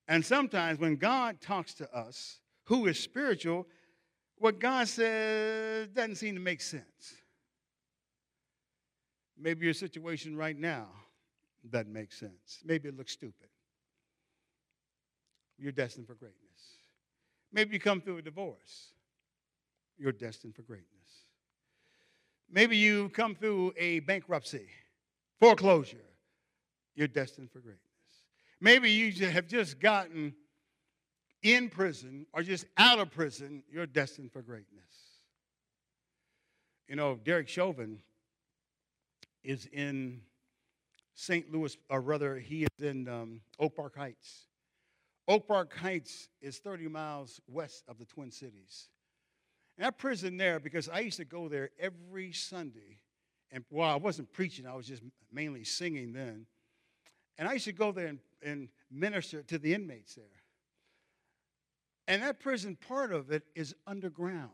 And 0.08 0.24
sometimes 0.24 0.78
when 0.78 0.96
God 0.96 1.40
talks 1.40 1.74
to 1.74 1.96
us, 1.96 2.40
who 2.64 2.86
is 2.86 2.98
spiritual, 2.98 3.66
what 4.38 4.58
God 4.58 4.88
says 4.88 5.88
doesn't 5.88 6.16
seem 6.16 6.34
to 6.34 6.40
make 6.40 6.60
sense. 6.60 7.14
Maybe 9.38 9.64
your 9.64 9.74
situation 9.74 10.36
right 10.36 10.58
now 10.58 10.88
doesn't 11.68 11.92
make 11.92 12.12
sense. 12.12 12.60
Maybe 12.64 12.88
it 12.88 12.96
looks 12.96 13.12
stupid. 13.12 13.48
You're 15.58 15.72
destined 15.72 16.06
for 16.06 16.14
greatness. 16.14 16.40
Maybe 17.52 17.74
you 17.74 17.80
come 17.80 18.00
through 18.00 18.18
a 18.18 18.22
divorce. 18.22 18.92
You're 19.96 20.12
destined 20.12 20.54
for 20.56 20.62
greatness. 20.62 20.88
Maybe 22.50 22.76
you 22.76 23.08
come 23.10 23.34
through 23.34 23.72
a 23.76 24.00
bankruptcy, 24.00 24.66
foreclosure. 25.40 25.96
You're 26.94 27.08
destined 27.08 27.50
for 27.50 27.60
greatness. 27.60 27.80
Maybe 28.60 28.90
you 28.90 29.26
have 29.28 29.46
just 29.46 29.80
gotten 29.80 30.34
in 31.42 31.68
prison 31.68 32.26
or 32.32 32.42
just 32.42 32.66
out 32.76 32.98
of 32.98 33.10
prison. 33.10 33.62
You're 33.70 33.86
destined 33.86 34.32
for 34.32 34.42
greatness. 34.42 34.84
You 36.88 36.96
know, 36.96 37.18
Derek 37.24 37.48
Chauvin 37.48 38.00
is 39.44 39.68
in 39.72 40.22
St. 41.14 41.52
Louis, 41.52 41.76
or 41.88 42.00
rather, 42.00 42.38
he 42.38 42.64
is 42.64 42.84
in 42.84 43.08
um, 43.08 43.40
Oak 43.60 43.76
Park 43.76 43.96
Heights. 43.96 44.46
Oak 45.28 45.46
Park 45.46 45.74
Heights 45.76 46.28
is 46.40 46.58
30 46.58 46.88
miles 46.88 47.40
west 47.46 47.84
of 47.88 47.98
the 47.98 48.04
Twin 48.04 48.30
Cities. 48.30 48.88
And 49.76 49.86
that 49.86 49.98
prison 49.98 50.36
there, 50.36 50.60
because 50.60 50.88
I 50.88 51.00
used 51.00 51.18
to 51.18 51.24
go 51.24 51.48
there 51.48 51.70
every 51.78 52.32
Sunday, 52.32 52.98
and 53.50 53.64
well, 53.70 53.88
I 53.88 53.96
wasn't 53.96 54.32
preaching, 54.32 54.66
I 54.66 54.74
was 54.74 54.86
just 54.86 55.02
mainly 55.32 55.64
singing 55.64 56.12
then. 56.12 56.46
And 57.38 57.48
I 57.48 57.54
used 57.54 57.64
to 57.66 57.72
go 57.72 57.92
there 57.92 58.06
and, 58.06 58.18
and 58.42 58.68
minister 58.90 59.42
to 59.44 59.58
the 59.58 59.74
inmates 59.74 60.14
there. 60.14 60.24
And 62.06 62.22
that 62.22 62.40
prison, 62.40 62.76
part 62.76 63.12
of 63.12 63.30
it 63.30 63.44
is 63.54 63.74
underground. 63.86 64.50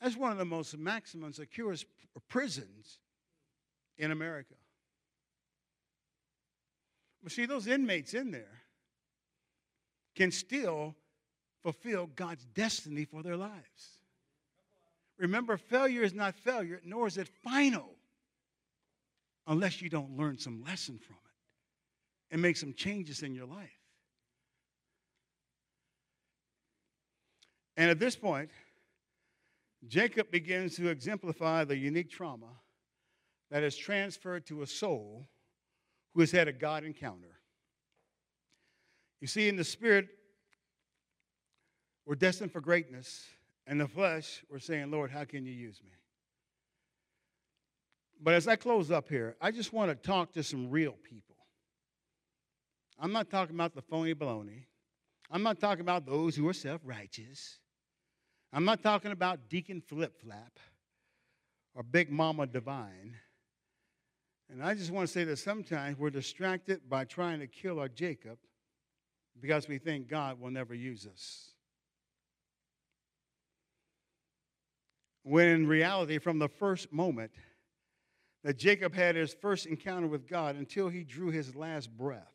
That's 0.00 0.16
one 0.16 0.32
of 0.32 0.38
the 0.38 0.44
most 0.44 0.76
maximum 0.78 1.32
securest 1.32 1.86
prisons 2.28 2.98
in 3.96 4.10
America. 4.10 4.54
But 7.22 7.32
see, 7.32 7.46
those 7.46 7.66
inmates 7.66 8.14
in 8.14 8.30
there 8.30 8.62
can 10.14 10.30
still 10.30 10.94
fulfill 11.62 12.06
God's 12.06 12.44
destiny 12.54 13.04
for 13.04 13.22
their 13.22 13.36
lives. 13.36 13.98
Remember, 15.18 15.56
failure 15.56 16.02
is 16.02 16.14
not 16.14 16.36
failure, 16.36 16.80
nor 16.84 17.08
is 17.08 17.18
it 17.18 17.28
final 17.42 17.90
unless 19.48 19.82
you 19.82 19.88
don't 19.88 20.16
learn 20.16 20.38
some 20.38 20.62
lesson 20.62 20.98
from 20.98 21.16
it 21.16 22.32
and 22.34 22.40
make 22.40 22.56
some 22.56 22.72
changes 22.72 23.22
in 23.22 23.34
your 23.34 23.46
life. 23.46 23.70
And 27.76 27.90
at 27.90 27.98
this 27.98 28.14
point, 28.14 28.50
Jacob 29.86 30.30
begins 30.30 30.76
to 30.76 30.88
exemplify 30.88 31.64
the 31.64 31.76
unique 31.76 32.10
trauma 32.10 32.60
that 33.50 33.62
is 33.62 33.76
transferred 33.76 34.46
to 34.46 34.62
a 34.62 34.66
soul 34.66 35.28
who 36.14 36.20
has 36.20 36.32
had 36.32 36.48
a 36.48 36.52
God 36.52 36.84
encounter. 36.84 37.38
You 39.20 39.28
see, 39.28 39.48
in 39.48 39.56
the 39.56 39.64
spirit, 39.64 40.08
we're 42.06 42.14
destined 42.14 42.52
for 42.52 42.60
greatness. 42.60 43.26
and 43.66 43.78
the 43.78 43.86
flesh, 43.86 44.42
we're 44.50 44.58
saying, 44.58 44.90
Lord, 44.90 45.10
how 45.10 45.24
can 45.24 45.44
you 45.44 45.52
use 45.52 45.82
me? 45.84 45.90
But 48.20 48.34
as 48.34 48.48
I 48.48 48.56
close 48.56 48.90
up 48.90 49.08
here, 49.08 49.36
I 49.40 49.50
just 49.50 49.72
want 49.72 49.90
to 49.90 49.94
talk 49.94 50.32
to 50.32 50.42
some 50.42 50.70
real 50.70 50.94
people. 51.08 51.36
I'm 52.98 53.12
not 53.12 53.30
talking 53.30 53.54
about 53.54 53.74
the 53.74 53.82
phony 53.82 54.14
baloney. 54.14 54.64
I'm 55.30 55.42
not 55.42 55.60
talking 55.60 55.82
about 55.82 56.06
those 56.06 56.34
who 56.34 56.48
are 56.48 56.54
self 56.54 56.80
righteous. 56.82 57.58
I'm 58.52 58.64
not 58.64 58.82
talking 58.82 59.12
about 59.12 59.48
Deacon 59.50 59.80
Flip 59.80 60.18
Flap 60.22 60.58
or 61.74 61.82
Big 61.82 62.10
Mama 62.10 62.46
Divine. 62.46 63.14
And 64.50 64.64
I 64.64 64.74
just 64.74 64.90
want 64.90 65.06
to 65.06 65.12
say 65.12 65.24
that 65.24 65.36
sometimes 65.36 65.98
we're 65.98 66.10
distracted 66.10 66.88
by 66.88 67.04
trying 67.04 67.40
to 67.40 67.46
kill 67.46 67.78
our 67.78 67.88
Jacob 67.88 68.38
because 69.40 69.68
we 69.68 69.78
think 69.78 70.08
God 70.08 70.40
will 70.40 70.50
never 70.50 70.74
use 70.74 71.06
us. 71.06 71.52
When 75.22 75.48
in 75.48 75.66
reality, 75.66 76.18
from 76.18 76.38
the 76.38 76.48
first 76.48 76.90
moment 76.90 77.32
that 78.44 78.56
Jacob 78.56 78.94
had 78.94 79.14
his 79.14 79.34
first 79.34 79.66
encounter 79.66 80.06
with 80.06 80.26
God 80.26 80.56
until 80.56 80.88
he 80.88 81.04
drew 81.04 81.30
his 81.30 81.54
last 81.54 81.94
breath, 81.94 82.32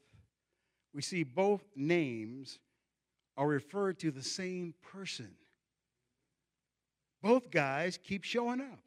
we 0.93 1.01
see 1.01 1.23
both 1.23 1.63
names 1.75 2.59
are 3.35 3.47
referred 3.47 3.97
to 3.99 4.11
the 4.11 4.21
same 4.21 4.75
person. 4.83 5.31
Both 7.23 7.49
guys 7.49 7.97
keep 8.03 8.25
showing 8.25 8.59
up. 8.59 8.83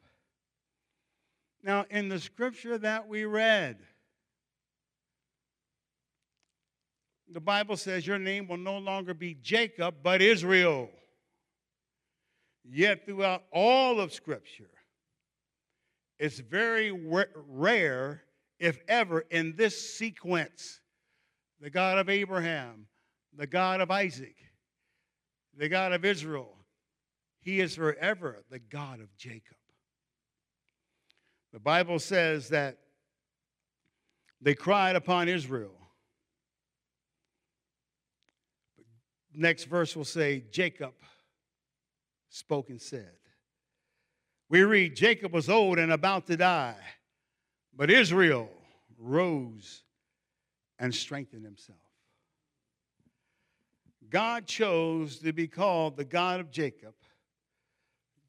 Now, 1.63 1.85
in 1.89 2.07
the 2.07 2.19
scripture 2.19 2.77
that 2.77 3.07
we 3.07 3.25
read, 3.25 3.79
the 7.29 7.41
Bible 7.41 7.75
says 7.75 8.05
your 8.05 8.19
name 8.19 8.47
will 8.47 8.57
no 8.57 8.77
longer 8.77 9.15
be 9.15 9.33
Jacob, 9.33 9.95
but 10.03 10.21
Israel. 10.21 10.89
Yet, 12.63 13.05
throughout 13.05 13.43
all 13.51 13.99
of 13.99 14.13
Scripture, 14.13 14.69
it's 16.19 16.39
very 16.39 16.91
rare, 16.91 18.23
if 18.59 18.79
ever, 18.87 19.21
in 19.31 19.55
this 19.55 19.97
sequence 19.97 20.79
the 21.59 21.69
God 21.69 21.97
of 21.97 22.07
Abraham, 22.07 22.85
the 23.35 23.47
God 23.47 23.81
of 23.81 23.89
Isaac, 23.89 24.35
the 25.57 25.69
God 25.69 25.91
of 25.91 26.05
Israel. 26.05 26.56
He 27.47 27.61
is 27.61 27.77
forever 27.77 28.43
the 28.49 28.59
God 28.59 28.99
of 28.99 29.15
Jacob. 29.15 29.55
The 31.53 31.61
Bible 31.61 31.97
says 31.97 32.49
that 32.49 32.77
they 34.41 34.53
cried 34.53 34.97
upon 34.97 35.29
Israel. 35.29 35.71
Next 39.33 39.63
verse 39.63 39.95
will 39.95 40.03
say, 40.03 40.43
Jacob 40.51 40.91
spoke 42.27 42.69
and 42.69 42.81
said. 42.81 43.15
We 44.49 44.63
read, 44.63 44.97
Jacob 44.97 45.31
was 45.31 45.49
old 45.49 45.79
and 45.79 45.93
about 45.93 46.27
to 46.27 46.35
die, 46.35 46.75
but 47.73 47.89
Israel 47.89 48.49
rose 48.97 49.83
and 50.79 50.93
strengthened 50.93 51.45
himself. 51.45 51.79
God 54.09 54.47
chose 54.47 55.19
to 55.19 55.31
be 55.31 55.47
called 55.47 55.95
the 55.95 56.03
God 56.03 56.41
of 56.41 56.51
Jacob 56.51 56.93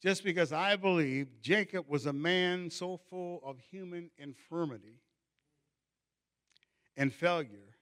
just 0.03 0.23
because 0.23 0.53
I 0.53 0.77
believe 0.77 1.41
Jacob 1.43 1.87
was 1.89 2.07
a 2.07 2.13
man 2.13 2.71
so 2.71 3.01
full 3.11 3.41
of 3.45 3.59
human 3.59 4.11
infirmity 4.19 5.01
and 6.97 7.13
failure. 7.13 7.75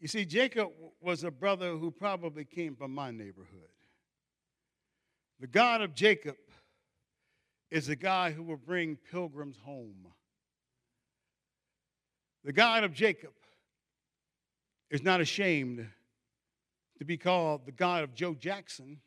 You 0.00 0.06
see, 0.06 0.24
Jacob 0.24 0.70
was 1.00 1.24
a 1.24 1.30
brother 1.30 1.76
who 1.76 1.90
probably 1.90 2.44
came 2.44 2.76
from 2.76 2.94
my 2.94 3.10
neighborhood. 3.10 3.70
The 5.40 5.48
God 5.48 5.82
of 5.82 5.94
Jacob 5.94 6.36
is 7.70 7.88
a 7.88 7.96
guy 7.96 8.30
who 8.30 8.42
will 8.42 8.56
bring 8.56 8.96
pilgrims 9.10 9.56
home. 9.64 10.06
The 12.44 12.52
God 12.52 12.84
of 12.84 12.94
Jacob 12.94 13.32
is 14.90 15.02
not 15.02 15.20
ashamed 15.20 15.86
to 16.98 17.04
be 17.04 17.16
called 17.16 17.66
the 17.66 17.72
God 17.72 18.04
of 18.04 18.14
Joe 18.14 18.34
Jackson 18.34 19.00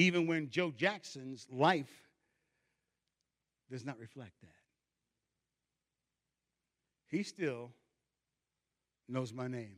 even 0.00 0.26
when 0.26 0.48
Joe 0.48 0.72
Jackson's 0.74 1.46
life 1.52 2.08
does 3.70 3.84
not 3.84 3.98
reflect 3.98 4.32
that. 4.40 4.48
He 7.08 7.22
still 7.22 7.72
knows 9.10 9.34
my 9.34 9.46
name. 9.46 9.76